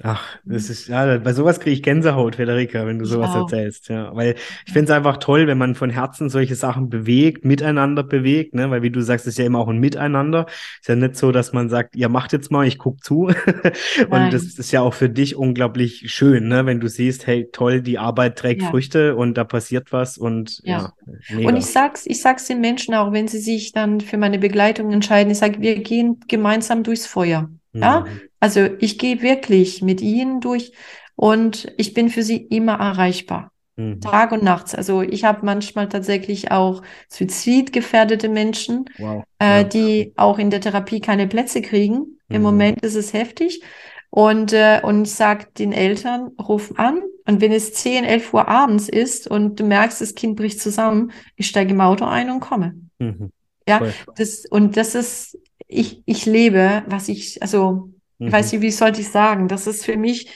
[0.00, 3.50] Ach, das ist, ja, bei sowas kriege ich Gänsehaut, Federica, wenn du sowas auch.
[3.50, 4.14] erzählst, ja.
[4.14, 8.54] Weil ich finde es einfach toll, wenn man von Herzen solche Sachen bewegt, miteinander bewegt,
[8.54, 8.70] ne?
[8.70, 10.46] Weil wie du sagst, es ist ja immer auch ein Miteinander.
[10.80, 13.26] Ist ja nicht so, dass man sagt, ihr macht jetzt mal, ich guck zu.
[14.10, 16.64] Und das ist ja auch für dich unglaublich schön, ne?
[16.64, 18.70] Wenn du siehst, hey, toll, die Arbeit trägt Ja.
[18.70, 20.92] Früchte und da passiert was und Ja.
[21.28, 21.38] ja.
[21.48, 24.92] Und ich sag's, ich sag's den Menschen auch, wenn sie sich dann für meine Begleitung
[24.92, 27.50] entscheiden, ich sage, wir gehen gemeinsam durchs Feuer.
[27.72, 28.20] Ja, Mhm.
[28.40, 30.72] Also ich gehe wirklich mit ihnen durch
[31.16, 33.50] und ich bin für sie immer erreichbar.
[33.76, 34.00] Mhm.
[34.00, 34.74] Tag und nachts.
[34.74, 39.24] Also ich habe manchmal tatsächlich auch suizidgefährdete Menschen, Wow.
[39.40, 39.64] äh, Ja.
[39.64, 42.18] die auch in der Therapie keine Plätze kriegen.
[42.28, 42.42] Im Mhm.
[42.42, 43.62] Moment ist es heftig.
[44.10, 47.02] Und, äh, und ich sage den Eltern, ruf an.
[47.26, 51.12] Und wenn es 10, 11 Uhr abends ist und du merkst, das Kind bricht zusammen,
[51.36, 52.74] ich steige im Auto ein und komme.
[52.98, 53.30] Mhm.
[53.68, 53.92] Ja, Voll.
[54.16, 58.32] das, und das ist, ich, ich lebe, was ich, also, ich Mhm.
[58.32, 60.28] weiß nicht, wie sollte ich sagen, das ist für mich,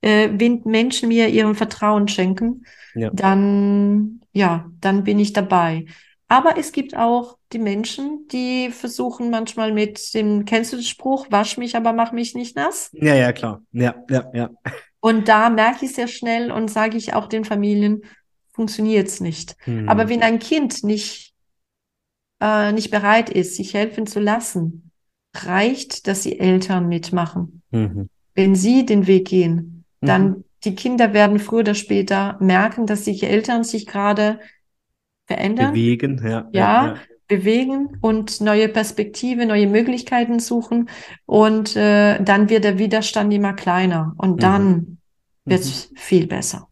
[0.00, 2.64] äh, wenn Menschen mir ihren Vertrauen schenken,
[2.94, 3.10] Ja.
[3.12, 5.86] dann, ja, dann bin ich dabei.
[6.28, 11.26] Aber es gibt auch die Menschen, die versuchen manchmal mit dem, kennst du den Spruch,
[11.30, 12.90] wasch mich, aber mach mich nicht nass?
[12.92, 13.62] Ja, ja, klar.
[13.72, 14.50] Ja, ja, ja.
[15.00, 18.02] Und da merke ich sehr schnell und sage ich auch den Familien,
[18.52, 19.56] funktioniert es nicht.
[19.66, 19.88] Mhm.
[19.88, 21.34] Aber wenn ein Kind nicht,
[22.40, 24.91] äh, nicht bereit ist, sich helfen zu lassen,
[25.34, 27.62] reicht, dass die Eltern mitmachen.
[27.70, 28.08] Mhm.
[28.34, 30.44] Wenn sie den Weg gehen, dann Mhm.
[30.64, 34.40] die Kinder werden früher oder später merken, dass die Eltern sich gerade
[35.26, 36.86] verändern, Bewegen, ja, Ja.
[36.86, 36.94] ja.
[37.28, 40.90] bewegen und neue Perspektive, neue Möglichkeiten suchen.
[41.24, 44.40] Und äh, dann wird der Widerstand immer kleiner und Mhm.
[44.40, 44.98] dann
[45.44, 45.66] wird Mhm.
[45.66, 46.68] es viel besser.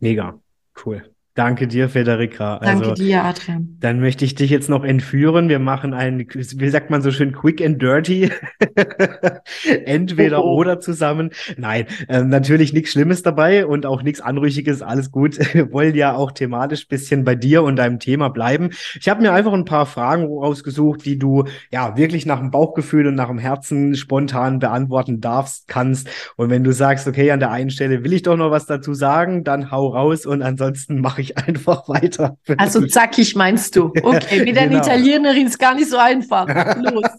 [0.00, 0.38] Mega,
[0.84, 1.12] cool.
[1.38, 2.58] Danke dir, Federica.
[2.58, 3.76] Danke Also, dir, Adrian.
[3.78, 5.48] dann möchte ich dich jetzt noch entführen.
[5.48, 8.32] Wir machen ein, wie sagt man so schön, quick and dirty.
[9.84, 10.56] Entweder Oh, oh.
[10.56, 11.30] oder zusammen.
[11.56, 14.82] Nein, ähm, natürlich nichts Schlimmes dabei und auch nichts Anrüchiges.
[14.82, 15.38] Alles gut.
[15.54, 18.70] Wir wollen ja auch thematisch bisschen bei dir und deinem Thema bleiben.
[18.98, 23.06] Ich habe mir einfach ein paar Fragen rausgesucht, die du ja wirklich nach dem Bauchgefühl
[23.06, 26.08] und nach dem Herzen spontan beantworten darfst, kannst.
[26.34, 28.92] Und wenn du sagst, okay, an der einen Stelle will ich doch noch was dazu
[28.92, 32.38] sagen, dann hau raus und ansonsten mache ich einfach weiter.
[32.56, 33.98] Also zackig meinst du.
[34.00, 34.78] Okay, mit der Genau.
[34.78, 36.48] Italienerin ist gar nicht so einfach.
[36.74, 37.10] Los.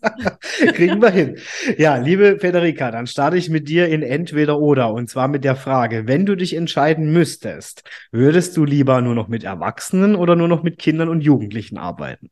[0.73, 1.37] Kriegen wir hin.
[1.77, 5.55] Ja, liebe Federica, dann starte ich mit dir in Entweder oder und zwar mit der
[5.55, 10.47] Frage, wenn du dich entscheiden müsstest, würdest du lieber nur noch mit Erwachsenen oder nur
[10.47, 12.29] noch mit Kindern und Jugendlichen arbeiten?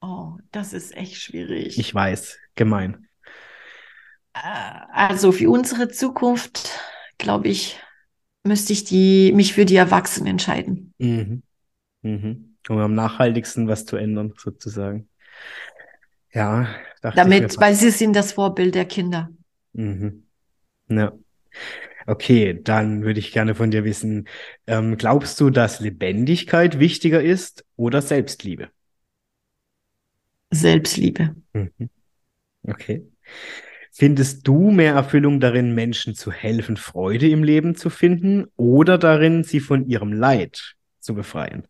[0.00, 1.78] Oh, das ist echt schwierig.
[1.78, 3.08] Ich weiß, gemein.
[4.34, 4.38] Äh,
[4.92, 6.70] Also für unsere Zukunft,
[7.18, 7.78] glaube ich,
[8.46, 10.94] müsste ich die, mich für die Erwachsenen entscheiden.
[10.98, 11.42] Mhm.
[12.02, 12.56] Mhm.
[12.68, 15.08] Um am nachhaltigsten was zu ändern, sozusagen.
[16.32, 16.68] Ja,
[17.02, 19.30] Damit, weil sie sind das Vorbild der Kinder.
[19.72, 20.24] Mhm.
[20.88, 21.12] Ja.
[22.06, 24.28] Okay, dann würde ich gerne von dir wissen,
[24.66, 28.70] ähm, glaubst du, dass Lebendigkeit wichtiger ist oder Selbstliebe?
[30.52, 31.34] Selbstliebe.
[31.52, 31.90] Mhm.
[32.68, 33.06] Okay.
[33.98, 39.42] Findest du mehr Erfüllung darin, Menschen zu helfen, Freude im Leben zu finden oder darin,
[39.42, 41.66] sie von ihrem Leid zu befreien?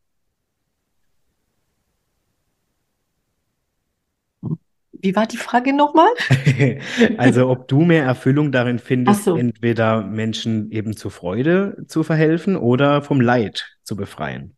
[4.91, 6.09] Wie war die Frage nochmal?
[7.17, 9.37] Also, ob du mehr Erfüllung darin findest, so.
[9.37, 14.57] entweder Menschen eben zur Freude zu verhelfen oder vom Leid zu befreien.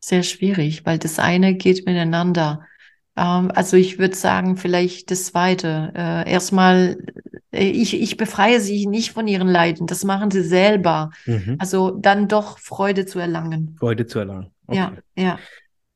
[0.00, 2.66] Sehr schwierig, weil das eine geht miteinander.
[3.16, 5.92] Ähm, also ich würde sagen, vielleicht das zweite.
[5.94, 6.98] Äh, erstmal,
[7.52, 9.86] äh, ich, ich befreie sie nicht von ihren Leiden.
[9.86, 11.10] Das machen sie selber.
[11.26, 11.56] Mhm.
[11.58, 13.76] Also dann doch Freude zu erlangen.
[13.78, 14.50] Freude zu erlangen.
[14.70, 15.00] Ja, Okay.
[15.16, 15.38] ja.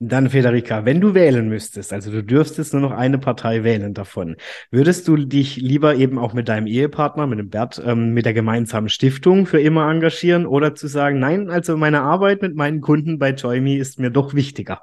[0.01, 4.37] Dann, Federica, wenn du wählen müsstest, also du dürftest nur noch eine Partei wählen davon,
[4.71, 8.33] würdest du dich lieber eben auch mit deinem Ehepartner, mit dem Bert, ähm, mit der
[8.33, 13.19] gemeinsamen Stiftung für immer engagieren oder zu sagen, nein, also meine Arbeit mit meinen Kunden
[13.19, 14.83] bei Joyme ist mir doch wichtiger?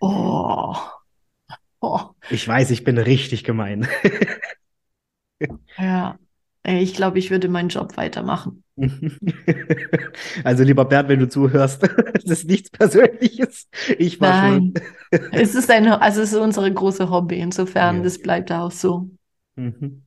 [0.00, 0.74] Oh.
[1.80, 2.00] Oh.
[2.30, 3.86] Ich weiß, ich bin richtig gemein.
[5.78, 6.18] Ja.
[6.64, 8.62] Ich glaube, ich würde meinen Job weitermachen.
[10.44, 11.82] Also, lieber Bert, wenn du zuhörst,
[12.14, 13.68] das ist nichts Persönliches.
[13.98, 14.74] Ich war Nein.
[15.10, 15.32] schuld.
[15.32, 17.38] Es ist ein, also es ist unsere große Hobby.
[17.38, 18.02] Insofern, Ja.
[18.02, 19.10] das bleibt auch so.
[19.56, 20.02] Mhm.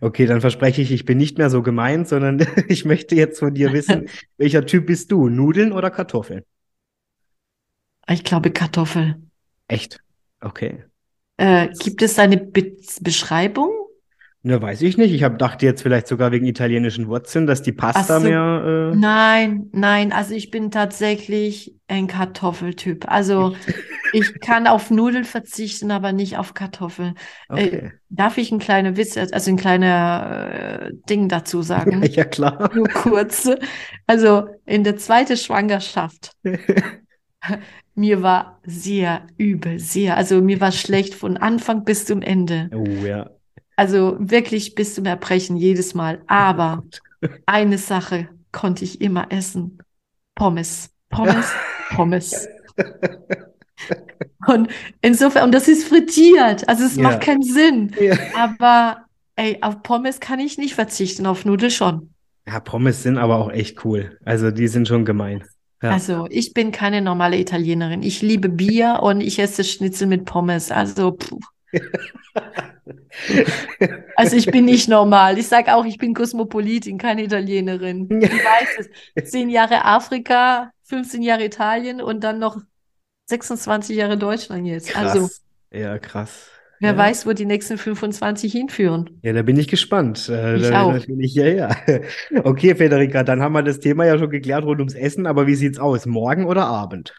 [0.00, 3.54] Okay, dann verspreche ich, ich bin nicht mehr so gemein, sondern ich möchte jetzt von
[3.54, 4.08] dir wissen,
[4.38, 5.28] welcher Typ bist du?
[5.28, 6.42] Nudeln oder Kartoffeln?
[8.10, 9.16] Ich glaube, Kartoffel.
[9.68, 10.00] Echt?
[10.40, 10.84] Okay.
[11.36, 13.70] Äh, gibt es eine Be Beschreibung?
[14.42, 15.12] Ne, weiß ich nicht.
[15.12, 18.26] Ich habe dachte jetzt vielleicht sogar wegen italienischen Wurzeln, dass die Pasta so.
[18.26, 18.90] mehr.
[18.92, 23.06] Äh, Nein, nein, also ich bin tatsächlich ein Kartoffeltyp.
[23.06, 23.54] Also
[24.14, 27.14] ich kann auf Nudeln verzichten, aber nicht auf Kartoffeln.
[27.50, 27.92] okay.
[28.08, 32.02] Darf ich ein kleiner Witz, also ein kleiner äh, Ding dazu sagen?
[32.10, 32.70] Ja, klar.
[32.74, 33.48] Nur kurz.
[34.06, 36.32] Also in der zweiten Schwangerschaft,
[37.94, 40.16] mir war sehr übel, sehr.
[40.16, 42.70] Also mir war schlecht von Anfang bis zum Ende.
[42.74, 43.30] Oh ja.
[43.76, 46.22] Also wirklich bis zum Erbrechen jedes Mal.
[46.26, 46.84] Aber
[47.46, 49.78] eine Sache konnte ich immer essen.
[50.34, 50.90] Pommes.
[51.08, 51.52] Pommes,
[51.90, 52.48] Pommes.
[54.46, 54.68] Und
[55.02, 56.68] insofern, und das ist frittiert.
[56.68, 57.02] Also es Ja.
[57.02, 57.92] macht keinen Sinn.
[58.00, 58.16] Ja.
[58.36, 59.04] Aber
[59.36, 62.10] ey, auf Pommes kann ich nicht verzichten, auf Nudeln schon.
[62.46, 64.18] Ja, Pommes sind aber auch echt cool.
[64.24, 65.44] Also die sind schon gemein.
[65.82, 65.90] Ja.
[65.90, 68.02] Also ich bin keine normale Italienerin.
[68.02, 70.70] Ich liebe Bier und ich esse Schnitzel mit Pommes.
[70.70, 71.40] Also, puh.
[74.16, 75.38] Also ich bin nicht normal.
[75.38, 78.08] Ich sage auch, ich bin Kosmopolitin, keine Italienerin.
[78.20, 79.30] Ich weiß es.
[79.30, 82.58] Zehn Jahre Afrika, 15 Jahre Italien und dann noch
[83.26, 84.94] 26 Jahre Deutschland jetzt.
[84.96, 85.42] Also Krass.
[85.72, 86.50] Ja, krass.
[86.80, 86.96] Wer ja.
[86.96, 89.10] weiß, wo die nächsten 25 hinführen.
[89.22, 90.28] Ja, da bin ich gespannt.
[90.30, 90.92] Äh, Ich auch.
[90.92, 91.76] Natürlich, ja, ja.
[92.44, 95.54] Okay, Federica, dann haben wir das Thema ja schon geklärt rund ums Essen, aber wie
[95.54, 96.06] sieht's aus?
[96.06, 97.14] Morgen oder Abend?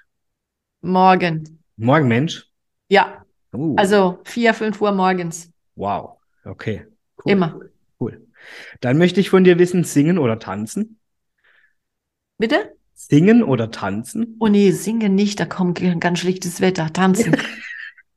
[0.81, 1.59] Morgen.
[1.77, 2.47] Morgen, Mensch.
[2.89, 5.51] Ja, Uh, also 4, 5 Uhr morgens.
[5.75, 6.17] wow.
[6.45, 6.85] Okay.
[7.23, 7.31] Cool.
[7.33, 7.59] Immer.
[7.99, 8.25] Cool.
[8.79, 10.97] Dann möchte ich von dir wissen, singen oder tanzen?
[12.37, 12.75] Bitte?
[12.93, 14.37] Singen oder tanzen?
[14.39, 16.91] Oh nee, singen nicht, da kommt ganz schlechtes Wetter.
[16.93, 17.35] Tanzen.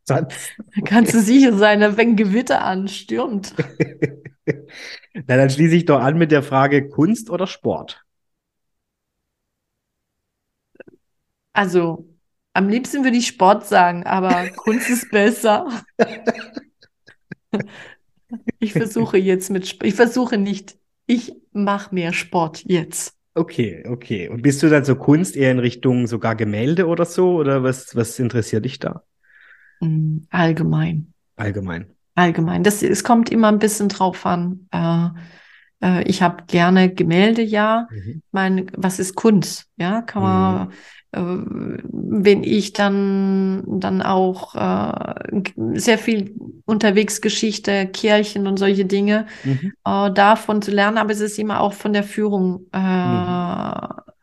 [0.06, 0.54] Tanzen.
[0.84, 3.54] Kannst du sicher sein, fängt Gewitter an, stürmt.
[5.14, 8.04] Na, dann schließe ich doch an mit der Frage Kunst oder Sport?
[11.52, 12.08] Also,
[12.52, 15.66] am liebsten würde ich Sport sagen, aber Kunst ist besser.
[18.58, 20.76] Ich versuche jetzt mit, Sp- ich versuche nicht,
[21.06, 23.14] ich mache mehr Sport jetzt.
[23.36, 24.28] Okay, okay.
[24.28, 27.34] Und bist du dann so Kunst eher in Richtung sogar Gemälde oder so?
[27.36, 29.02] Oder was, was interessiert dich da
[30.30, 31.12] Allgemein.
[31.36, 31.86] allgemein?
[32.14, 32.62] Allgemein.
[32.62, 34.68] Das, es kommt immer ein bisschen drauf an.
[34.70, 35.08] Äh,
[35.84, 37.88] äh, ich habe gerne Gemälde, ja.
[37.90, 38.22] Mhm.
[38.24, 39.66] Ich meine, was ist Kunst?
[39.76, 40.70] Ja, kann man,
[41.12, 45.42] äh, wenn ich dann, dann auch äh,
[45.74, 49.72] sehr viel unterwegs Geschichte, Kirchen und solche Dinge, Mhm.
[49.84, 52.66] äh, davon zu lernen, aber es ist immer auch von der Führung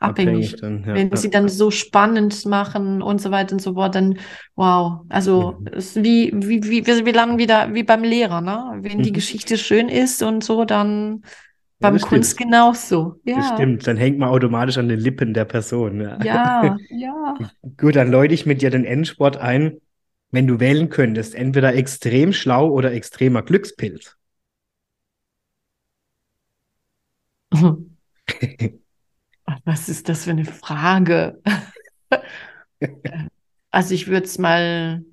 [0.05, 0.57] äh, abhängig.
[0.57, 1.11] dann, ja, Wenn ja.
[1.15, 4.19] sie dann so spannend machen und so weiter und so fort, dann
[4.55, 5.01] wow.
[5.09, 5.71] Also Mhm.
[5.71, 8.79] ist wie, wie, wie, wir, landen wieder wie beim Lehrer, ne?
[8.81, 9.13] Wenn die Mhm.
[9.13, 11.23] Geschichte schön ist und so, dann
[11.79, 12.37] Ja, beim das Kunst stimmt.
[12.37, 13.19] genauso.
[13.33, 16.01] Das Ja, stimmt, dann hängt man automatisch an den Lippen der Person.
[16.01, 16.27] Ja.
[16.27, 17.51] ja, ja.
[17.77, 19.81] Gut, dann läute ich mit dir den Endsport ein.
[20.31, 24.17] Wenn du wählen könntest, entweder extrem schlau oder extremer Glückspilz.
[29.65, 31.41] Was ist das für eine Frage?
[33.73, 35.05] Also ich würde es mal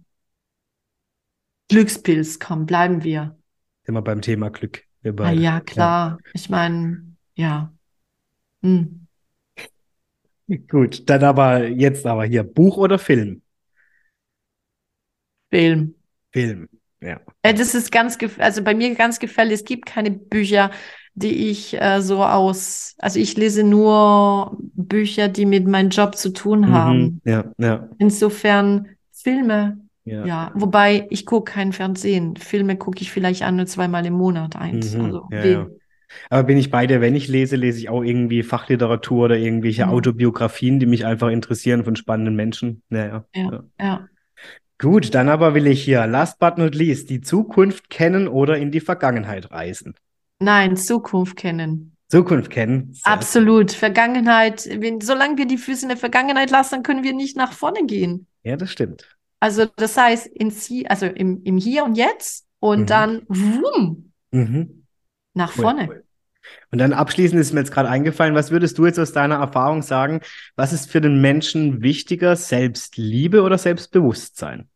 [1.68, 3.38] Glückspilz, komm, bleiben wir.
[3.84, 4.84] Sind wir beim Thema Glück.
[5.02, 5.40] Wir Ah beide.
[5.40, 6.18] ja, klar.
[6.32, 7.72] Ich meine, ja.
[8.62, 9.06] Hm.
[10.68, 13.42] Gut, dann aber jetzt aber hier Buch oder Film?
[15.50, 15.94] Film.
[16.32, 16.68] Film.
[17.00, 17.20] Ja.
[17.42, 19.54] Äh, das ist ganz, also bei mir ganz gefällig.
[19.60, 20.70] Es gibt keine Bücher,
[21.18, 26.32] die ich äh, so aus, also ich lese nur Bücher, die mit meinem Job zu
[26.32, 27.00] tun haben.
[27.00, 27.20] Mhm.
[27.24, 30.24] Ja, ja, Insofern Filme, ja.
[30.24, 30.52] ja.
[30.54, 32.36] Wobei ich gucke kein Fernsehen.
[32.36, 34.94] Filme gucke ich vielleicht ein oder zweimal im Monat eins.
[34.94, 35.04] Mhm.
[35.04, 35.66] Also Ja, ja.
[36.30, 39.86] Aber bin ich bei dir, wenn ich lese, lese ich auch irgendwie Fachliteratur oder irgendwelche
[39.86, 39.92] Mhm.
[39.92, 42.82] Autobiografien, die mich einfach interessieren von spannenden Menschen.
[42.90, 43.24] Ja, ja.
[43.34, 43.64] Ja, Ja.
[43.80, 44.08] ja.
[44.80, 48.70] Gut, dann aber will ich hier, last but not least, die Zukunft kennen oder in
[48.70, 49.94] die Vergangenheit reisen.
[50.40, 51.96] Nein, Zukunft kennen.
[52.08, 52.92] Zukunft kennen.
[52.94, 53.72] Sehr Absolut.
[53.72, 57.84] Vergangenheit, wenn, solange wir die Füße in der Vergangenheit lassen, können wir nicht nach vorne
[57.86, 58.26] gehen.
[58.44, 59.16] Ja, das stimmt.
[59.40, 62.86] Also das heißt, in Sie, also im, im Hier und Jetzt und Mhm.
[62.86, 64.84] dann wumm, Mhm.
[65.34, 65.86] nach Cool, vorne.
[65.88, 66.04] cool.
[66.70, 69.82] Und dann abschließend ist mir jetzt gerade eingefallen, was würdest du jetzt aus deiner Erfahrung
[69.82, 70.20] sagen,
[70.56, 74.68] was ist für den Menschen wichtiger, Selbstliebe oder Selbstbewusstsein?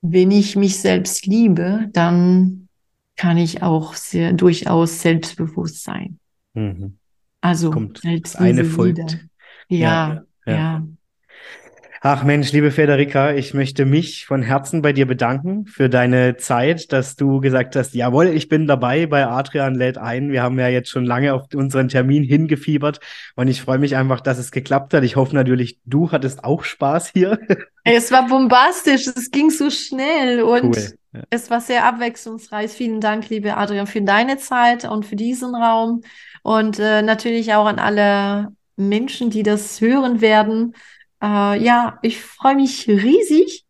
[0.00, 2.67] Wenn ich mich selbst liebe, dann
[3.18, 6.18] kann ich auch sehr durchaus selbstbewusst sein.
[6.54, 6.98] Mhm.
[7.40, 8.98] Also Kommt das Selbstliebe eine folgt.
[8.98, 9.20] wieder.
[9.68, 10.52] Ja, ja.
[10.52, 10.86] ja.
[12.00, 16.92] Ach Mensch, liebe Federica, ich möchte mich von Herzen bei dir bedanken für deine Zeit,
[16.92, 20.30] dass du gesagt hast, jawohl, ich bin dabei bei Adrian lädt ein.
[20.30, 23.00] Wir haben ja jetzt schon lange auf unseren Termin hingefiebert
[23.34, 25.02] und ich freue mich einfach, dass es geklappt hat.
[25.02, 27.38] Ich hoffe natürlich, du hattest auch Spaß hier.
[27.90, 30.92] Es war bombastisch, es ging so schnell und Cool.
[31.14, 31.22] Ja.
[31.30, 32.70] es war sehr abwechslungsreich.
[32.70, 36.02] Vielen Dank, liebe Adrian, für deine Zeit und für diesen Raum
[36.42, 40.74] und äh, natürlich auch an alle Menschen, die das hören werden.
[41.22, 43.64] Äh, ja, ich freue mich riesig,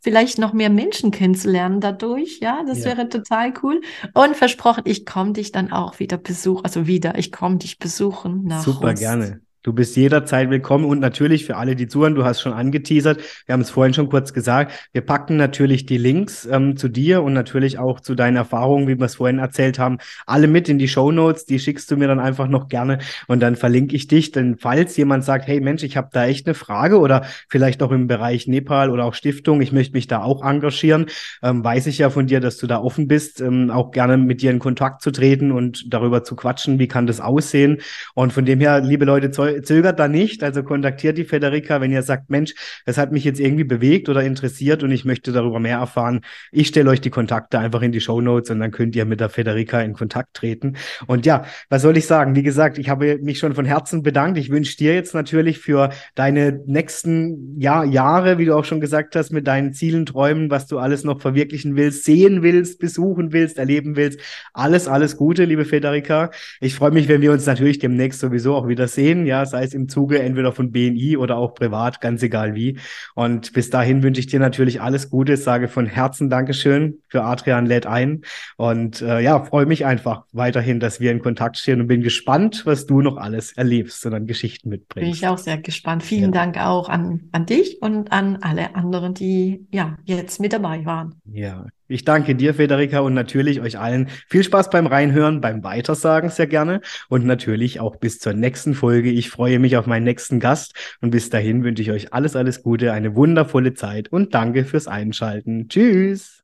[0.00, 2.40] vielleicht noch mehr Menschen kennenzulernen dadurch.
[2.40, 2.86] Ja, das Ja.
[2.86, 3.80] wäre total cool.
[4.14, 8.44] Und versprochen, ich komme dich dann auch wieder besuchen, also wieder, ich komme dich besuchen
[8.44, 9.00] nach Super Rust.
[9.00, 9.43] gerne.
[9.64, 13.54] Du bist jederzeit willkommen und natürlich für alle, die zuhören, du hast schon angeteasert, wir
[13.54, 17.32] haben es vorhin schon kurz gesagt, wir packen natürlich die Links ähm, zu dir und
[17.32, 19.96] natürlich auch zu deinen Erfahrungen, wie wir es vorhin erzählt haben,
[20.26, 23.40] alle mit in die Show Notes, die schickst du mir dann einfach noch gerne und
[23.40, 26.52] dann verlinke ich dich, denn falls jemand sagt, hey Mensch, ich habe da echt eine
[26.52, 30.44] Frage oder vielleicht auch im Bereich Nepal oder auch Stiftung, ich möchte mich da auch
[30.44, 31.06] engagieren,
[31.42, 34.42] ähm, weiß ich ja von dir, dass du da offen bist, ähm, auch gerne mit
[34.42, 37.78] dir in Kontakt zu treten und darüber zu quatschen, wie kann das aussehen?
[38.12, 39.30] Und von dem her, liebe Leute,
[39.62, 40.42] zögert da nicht.
[40.42, 42.54] Also kontaktiert die Federica, wenn ihr sagt, Mensch,
[42.86, 46.20] das hat mich jetzt irgendwie bewegt oder interessiert und ich möchte darüber mehr erfahren.
[46.52, 49.20] Ich stelle euch die Kontakte einfach in die Show Notes und dann könnt ihr mit
[49.20, 50.76] der Federica in Kontakt treten.
[51.06, 52.34] Und ja, was soll ich sagen?
[52.34, 54.38] Wie gesagt, ich habe mich schon von Herzen bedankt.
[54.38, 59.16] Ich wünsche dir jetzt natürlich für deine nächsten ja, Jahre, wie du auch schon gesagt
[59.16, 63.58] hast, mit deinen Zielen, Träumen, was du alles noch verwirklichen willst, sehen willst, besuchen willst,
[63.58, 64.20] erleben willst.
[64.52, 66.30] Alles, alles Gute, liebe Federica.
[66.60, 69.74] Ich freue mich, wenn wir uns natürlich demnächst sowieso auch wieder sehen, ja, sei es
[69.74, 72.78] im Zuge entweder von BNI oder auch privat, ganz egal wie.
[73.14, 77.66] Und bis dahin wünsche ich dir natürlich alles Gute, sage von Herzen Dankeschön für Adrian
[77.66, 78.22] lädt ein
[78.56, 82.62] und äh, ja, freue mich einfach weiterhin, dass wir in Kontakt stehen und bin gespannt,
[82.64, 85.06] was du noch alles erlebst und an Geschichten mitbringst.
[85.06, 86.02] Bin ich auch sehr gespannt.
[86.02, 86.42] Vielen ja.
[86.42, 91.14] Dank auch an, an dich und an alle anderen, die ja jetzt mit dabei waren.
[91.24, 96.30] Ja, ich danke dir, Federica, und natürlich euch allen viel Spaß beim Reinhören, beim Weitersagen
[96.30, 99.10] sehr gerne und natürlich auch bis zur nächsten Folge.
[99.10, 102.62] Ich freue mich auf meinen nächsten Gast und bis dahin wünsche ich euch alles, alles
[102.62, 105.68] Gute, eine wundervolle Zeit und danke fürs Einschalten.
[105.68, 106.43] Tschüss!